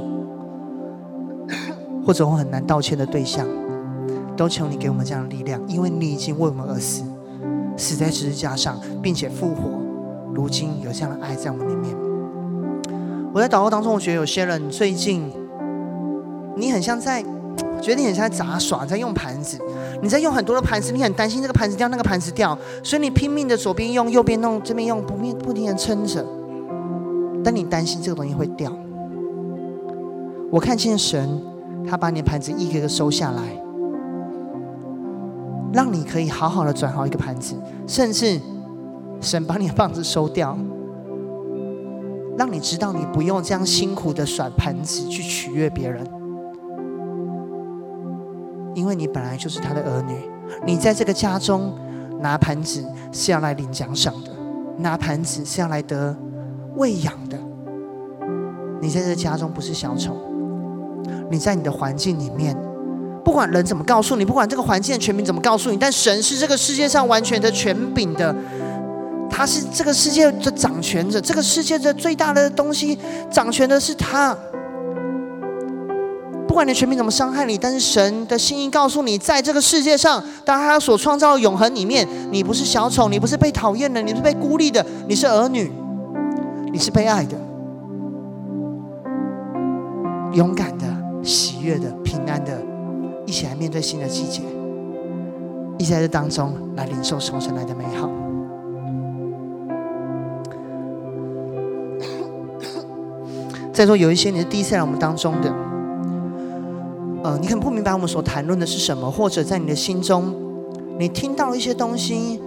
[2.06, 3.44] 或者我很难道歉的对象，
[4.36, 7.02] 都求你给我们这样的力量，因为你已经为我们而死，
[7.76, 9.80] 死在十字架上，并且复活，
[10.32, 12.03] 如今有这样的爱在我们里面。
[13.34, 15.28] 我在祷告当中，我觉得有些人最近，
[16.56, 17.20] 你很像在，
[17.82, 19.58] 觉得你很像在杂耍，在用盘子，
[20.00, 26.24] 你在用很多的盘子，你很担心这个盘子掉，那个盘子掉，所以你拼命的左边用，右边弄，这边用，不不停的撑着，
[27.42, 28.72] 但你担心这个东西会掉。
[30.52, 31.42] 我看见神，
[31.90, 33.42] 他把你的盘子一个个收下来，
[35.72, 37.56] 让你可以好好的转好一个盘子，
[37.88, 38.40] 甚至
[39.20, 40.56] 神把你的棒子收掉，
[42.36, 46.04] 让你知道你不用这样辛苦的甩盘子去取悦别人，
[48.74, 50.14] 因为你本来就是他的儿女。
[50.66, 51.72] 你在这个家中
[52.20, 54.30] 拿盘子是要来领奖赏的，
[54.78, 56.16] 拿盘子是要来得
[56.76, 57.38] 喂养的。
[58.80, 60.14] 你在这个家中不是小丑，
[61.30, 62.56] 你在你的环境里面。
[63.24, 68.36] 不管人怎么告诉你，不管这个环境的权柄怎么告诉你，但神是这个世界上完全的权柄的，
[69.36, 72.96] 他是这个世界的掌权者，这个世界的最大的东西
[73.32, 74.32] 掌权的是他。
[76.46, 85.68] 不管你的权柄怎么伤害你，但是神的心意告诉你，在这个世界上，当他所创造的永恒里面，你不是小丑，你不是被讨厌的，你是被孤立的，你是儿女，
[86.72, 87.36] 你是被爱的，
[90.34, 90.86] 勇敢的、
[91.24, 92.56] 喜悦的、平安的。
[93.26, 94.42] 一起来面对新的季节，
[95.76, 98.08] 一起在这当中来领受从神来的美好。
[103.74, 105.52] 再说有一些你是第一次来我们当中的，
[107.24, 110.32] 呃，你可能不明白我们所谈论的是什么，或者在你的心中，
[110.96, 112.40] 你听到一些东西，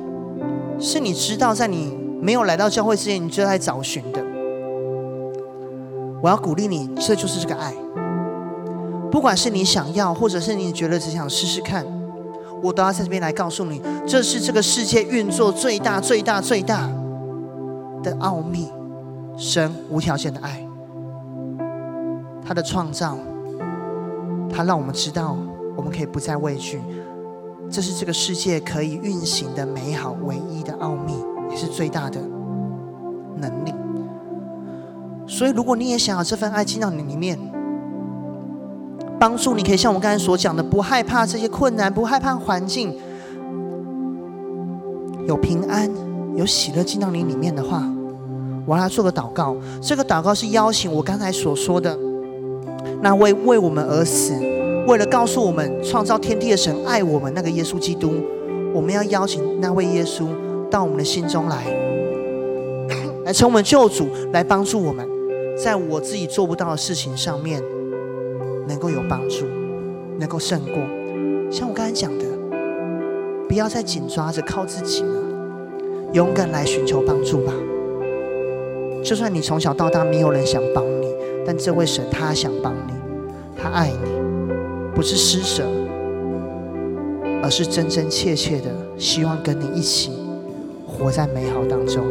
[0.80, 4.23] 是你知道在你没有来到教会之前，你就在找寻的。
[6.23, 7.73] 我要鼓励你，这就是这个爱。
[9.11, 11.86] 不管是你想要，或者是你觉得只想试试看，
[12.63, 16.89] 我都要在这边来告诉你，这是这个世界运作最大、最大、最大
[18.01, 18.69] 的奥秘。
[19.38, 20.66] 神无条件的爱，
[22.48, 23.18] 他的创造，
[24.50, 25.36] 他让我们知道，
[25.76, 26.80] 我们可以不再畏惧。
[27.70, 31.14] 这是这个世界可以运行的美好唯一的奥秘，
[31.50, 32.22] 也是最大的
[33.36, 33.74] 能力。
[35.28, 37.38] 所以，如果你也想要这份爱进到你里面，
[39.20, 42.98] 帮助你可以像我刚才所讲的，不害怕这些困难，不害怕环境，
[45.28, 45.91] 有平安、
[46.38, 47.84] 有喜乐进到你里面的话，
[48.66, 49.58] 我要来做个祷告。
[49.82, 51.98] 这个祷告是邀请我刚才所说的
[53.02, 54.34] 那位为我们而死，
[54.88, 58.14] 为了告诉我们创造天地的神爱我们那个耶稣基督，
[58.74, 60.28] 我们要邀请那位耶稣
[60.70, 61.66] 到我们的心中来，
[63.26, 65.08] 来成我们救主，来帮助我们，
[65.58, 67.62] 在我自己做不到的事情上面。
[68.68, 69.45] 能够有帮助，
[70.20, 70.74] 能够胜过。
[71.50, 72.26] 像我刚才讲的，
[73.48, 75.22] 不要再紧抓着靠自己了，
[76.12, 77.54] 勇敢来寻求帮助吧。
[79.02, 81.08] 就算你从小到大没有人想帮你，
[81.48, 82.91] 但这位神他想帮你，
[83.56, 84.12] 他爱你，
[84.93, 85.64] 不是施舍，
[87.41, 88.66] 而是真真切切的
[88.98, 90.12] 希望跟你一起
[90.86, 92.04] 活在美好当中，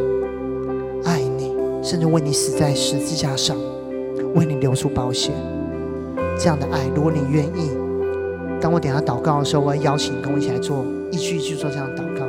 [1.03, 3.55] 爱你，甚至为你死在十字架上，
[4.33, 5.31] 为你流出宝血。
[6.35, 7.69] 这样的爱，如果你愿意，
[8.59, 12.25] 当我等下祷告的时候，我要邀请你跟我一起来做，一句一句做这样的祷告。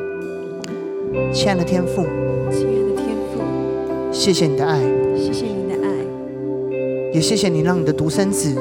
[1.33, 2.05] 亲爱的天父，
[2.51, 3.41] 亲爱的天父，
[4.13, 4.79] 谢谢你的爱，
[5.17, 5.68] 谢谢你
[7.19, 8.55] 也谢谢你让你的独生子，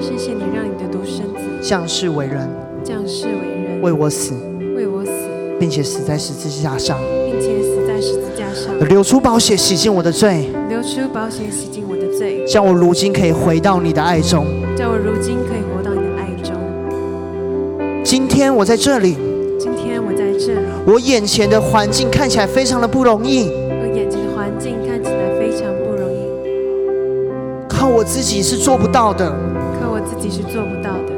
[0.00, 2.50] 谢谢你让你的独生子降世为人，
[2.82, 4.34] 降世为人，为我死，
[4.74, 5.12] 为我死，
[5.60, 14.44] 并且死在十字架上，并且死在十字架上，流出宝血洗净我的罪，流出宝血洗净我的罪，叫我如今可以回到你的爱中。
[14.76, 16.52] 叫我如今可以活到你的爱中。
[18.02, 19.16] 今天我在这里，
[19.56, 23.52] 今天我在这里，我眼前的环境看起来非常的不容易，
[28.10, 29.30] 自己是做不到的，
[29.78, 31.12] 可我自己是做不到的。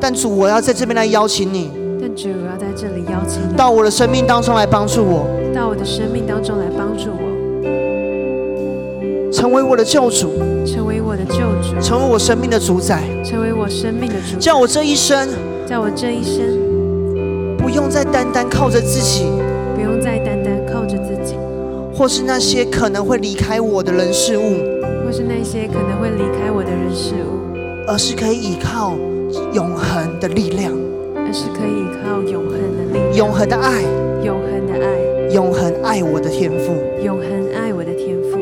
[0.00, 1.70] 但主，我要在这边来邀请你，
[2.00, 3.54] 但主，我要在这里邀请你。
[3.54, 7.24] 到我的生命当中来帮助我，到我的生命当中来帮助我。
[9.30, 10.32] 成为我的救主，
[10.64, 14.38] 成为我的救主，成为我生命的主宰，成为我生命的主宰。
[14.38, 15.28] 叫我这一生，
[15.66, 16.42] 叫我这一生，
[17.58, 19.26] 不用再单单靠着自己，
[19.74, 21.34] 不用再单单靠着自己，
[21.94, 24.73] 或是那些可能会离开我的人事物，或
[25.14, 27.38] 是那些可能会离开我的人事物，
[27.86, 28.96] 而是可以依靠
[29.52, 30.72] 永恒的力量，
[31.14, 33.82] 而是可以依靠永恒的力量，永恒的爱，
[34.24, 38.40] 永恒的爱，永恒爱我的天赋，永恒爱我的天赋。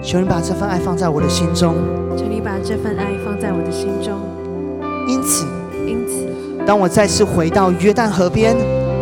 [0.00, 1.74] 求你把这份爱放在我的心中。
[2.16, 4.14] 求你把这份爱放在我的心中。
[5.06, 5.44] 因此，
[5.86, 6.24] 因此，
[6.64, 8.56] 当我再次回到约旦河边，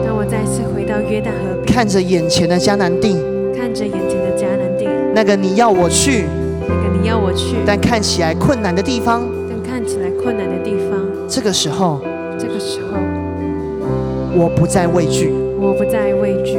[0.05, 3.23] 当我再次回到约旦河边，看着眼前的迦南地，
[3.57, 6.25] 看着眼前的迦南地，那个你要我去，
[6.69, 10.99] 那个你要我去，但看起来困难的地方，但看起来困难的地方，
[11.29, 12.01] 这个时候，
[12.39, 12.99] 这个时候，
[14.37, 16.59] 我不再畏惧，我不再畏惧，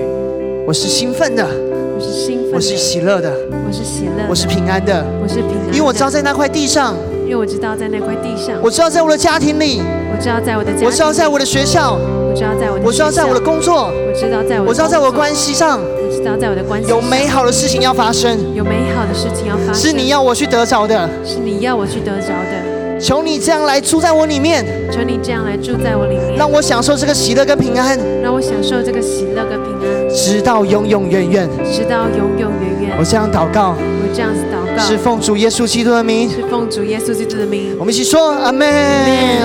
[0.67, 3.31] 我是兴奋的，我是兴奋的，我是喜乐的，
[3.67, 9.81] 我是喜乐的，我是平安的，我是平安的，因为我知道在那块地上，因为我知道在那块地上，我知道在我的家庭里，
[10.13, 15.79] 我知道在我的家，我知道在我的学校，我知道在我的我知道在我的工作，我知道在我我知道在我的关系上
[16.25, 21.09] 道在我的关系有美好的事情要发生，有美好的事情要发生，是你要我去得着的。
[21.23, 31.49] 是你要我去得着的，求你这样来住在我里面，求你这样来住在我里面，让我享受这个喜乐跟平安，让我享受这个喜乐跟平安，直到永永远远。
[31.71, 32.95] 直到永永远远。
[32.97, 36.29] 我这样祷告，我这样子祷告，是奉主耶稣基督的名。
[36.29, 37.75] 是奉主耶稣基督的名。
[37.79, 38.67] 我们一起说阿门。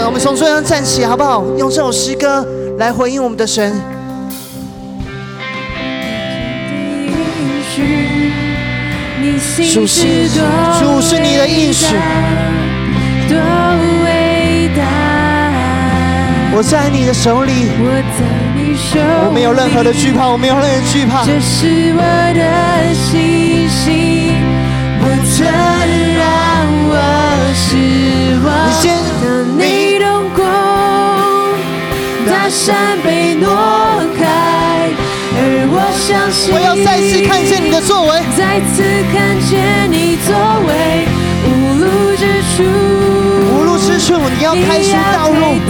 [0.07, 1.45] 我们从座上站起，好不好？
[1.59, 2.47] 用这首诗歌
[2.79, 3.73] 来回应我们的神。
[9.73, 11.97] 主是主是你的应许，
[13.29, 13.37] 多
[14.05, 14.83] 伟大！
[16.55, 18.25] 我在你的手里，我在
[18.55, 21.25] 你手里，我没有任何的惧怕，我没有任何的惧怕。
[21.25, 22.03] 这是我
[22.35, 24.35] 的信心，
[25.01, 25.47] 不曾
[26.17, 26.23] 让
[26.89, 26.95] 我
[27.55, 28.49] 失望。
[28.67, 29.27] 你先，当
[29.59, 30.45] 你动工，
[32.27, 33.51] 大山被挪
[36.11, 38.83] 相信，我要再次看见你的作为，再次
[39.15, 40.35] 看见你作
[40.67, 41.07] 为，
[41.47, 41.49] 无
[41.79, 41.87] 路
[42.19, 42.67] 之处，
[43.55, 45.63] 无路之处，你要开出道路。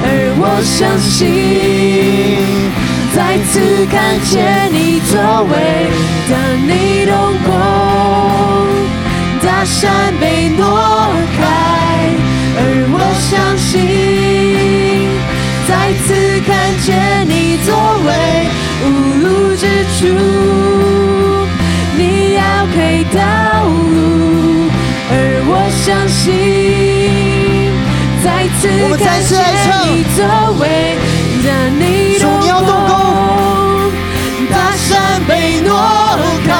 [0.00, 0.04] 而
[0.40, 1.28] 我相信，
[3.12, 5.52] 再次看见你作为，
[6.30, 6.32] 当
[6.66, 7.12] 你动
[7.44, 7.52] 工，
[9.44, 10.64] 大山被挪
[11.36, 11.38] 开。
[12.56, 12.60] 而
[12.94, 12.96] 我
[13.28, 13.76] 相信，
[15.88, 16.52] 再次看
[16.84, 17.74] 见你作
[18.04, 18.12] 为，
[18.84, 18.86] 无
[19.22, 19.64] 路之
[19.96, 20.04] 处，
[21.96, 22.42] 你要
[22.74, 23.16] 开道
[23.64, 24.68] 路。
[25.10, 25.12] 而
[25.48, 27.72] 我相信，
[28.22, 28.26] 再
[28.60, 28.68] 次
[29.02, 29.32] 看见
[29.88, 30.20] 你作
[30.60, 30.62] 为，
[31.42, 31.48] 当
[31.80, 31.82] 你
[32.18, 32.28] 动
[32.68, 33.88] 工，
[34.50, 35.32] 大山被
[35.62, 35.72] 挪
[36.44, 36.52] 开。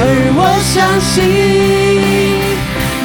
[0.34, 0.40] 我
[0.72, 1.20] 相信，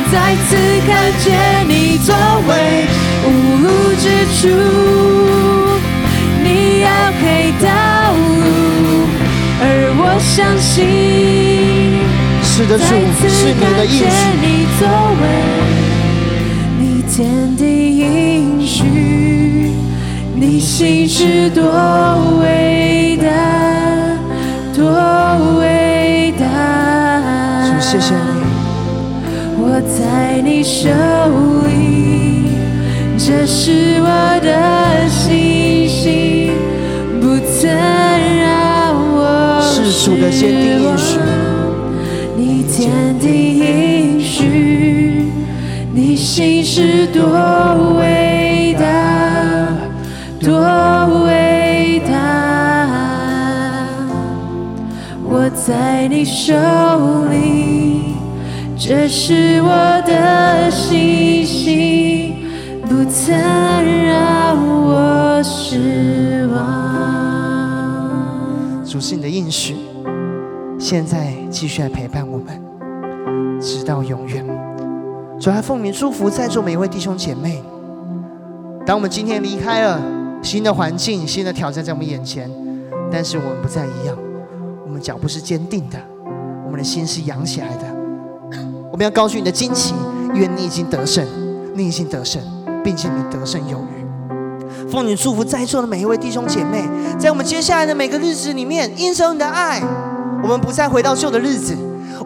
[0.09, 0.15] 再
[0.47, 0.55] 次
[0.88, 0.89] 看
[1.20, 1.28] 见
[1.67, 2.15] 你作
[2.47, 2.88] 为，
[3.26, 3.28] 无
[3.63, 3.67] 路
[3.97, 4.03] 之
[4.36, 4.47] 处，
[6.43, 6.47] 你
[6.82, 6.88] 要
[7.20, 7.24] 开
[7.61, 7.67] 道
[8.13, 8.20] 路。
[9.61, 9.63] 而
[9.97, 10.78] 我相信，
[12.41, 12.84] 是的，主
[13.28, 14.01] 是你的应许。
[16.80, 17.17] 你天
[17.57, 17.61] 地
[17.97, 18.78] 应许，
[20.34, 21.61] 你心是多
[22.41, 23.28] 伟大，
[24.74, 24.80] 多
[25.59, 26.43] 伟大。
[27.65, 28.17] 主，谢谢你。
[29.61, 29.97] 我在
[30.41, 30.88] 你手
[31.67, 31.70] 里，
[33.22, 34.07] 这是我
[34.41, 36.51] 的信心，
[37.20, 39.91] 不曾让我失望。
[39.91, 41.20] 是主的坚定应许。
[42.38, 45.26] 你天地应许，
[45.93, 47.22] 你心是多
[47.99, 48.88] 伟大，
[50.39, 52.13] 多伟大。
[55.26, 56.55] 我在你手
[57.30, 58.15] 里，
[58.78, 62.29] 这是我的信心，
[62.90, 63.38] 不曾
[64.04, 66.60] 让我失望。
[68.84, 69.76] 主是你的应许，
[70.80, 72.60] 现在继续来陪伴我们，
[73.62, 74.44] 直到永远。
[75.40, 77.64] 主还奉你祝福在座每一位弟兄姐妹。
[78.88, 80.02] 当我们今天离开了
[80.42, 82.50] 新的环境、新的挑战在我们眼前，
[83.12, 84.18] 但是我们不再一样，
[84.84, 86.00] 我们脚步是坚定的，
[86.66, 87.86] 我们的心是扬起来的。
[88.92, 89.94] 我们要高举你的旌旗，
[90.34, 91.24] 因为你已经得胜，
[91.76, 92.42] 你已经得胜，
[92.84, 94.90] 并且你得胜有余。
[94.90, 96.84] 奉你祝福在座的每一位弟兄姐妹，
[97.20, 99.82] 在我们接下来的每个日子里面，因着你的爱，
[100.42, 101.76] 我们不再回到旧的日子。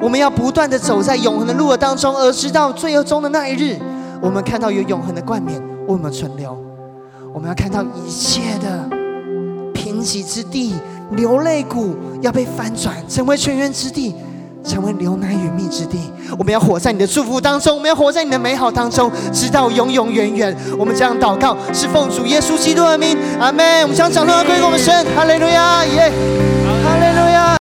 [0.01, 3.77] 我们要不断的走在永恒的路的当中，而直到最后终的那一日，
[4.21, 6.57] 我们看到有永恒的冠冕为我们存留。
[7.33, 8.89] 我们要看到一切的
[9.73, 10.73] 贫瘠之地、
[11.11, 14.15] 流泪谷要被翻转，成为泉源之地，
[14.63, 16.11] 成为牛奶与蜜之地。
[16.37, 20.55] 我们要活在你的祝福当中，我们要活在你的美好当中，直到永永远远。
[20.77, 23.83] 我们这样祷告，是奉主耶稣基督的名，阿门。
[23.83, 27.12] 我们将掌声归给我们神，哈利路亚，耶、yeah。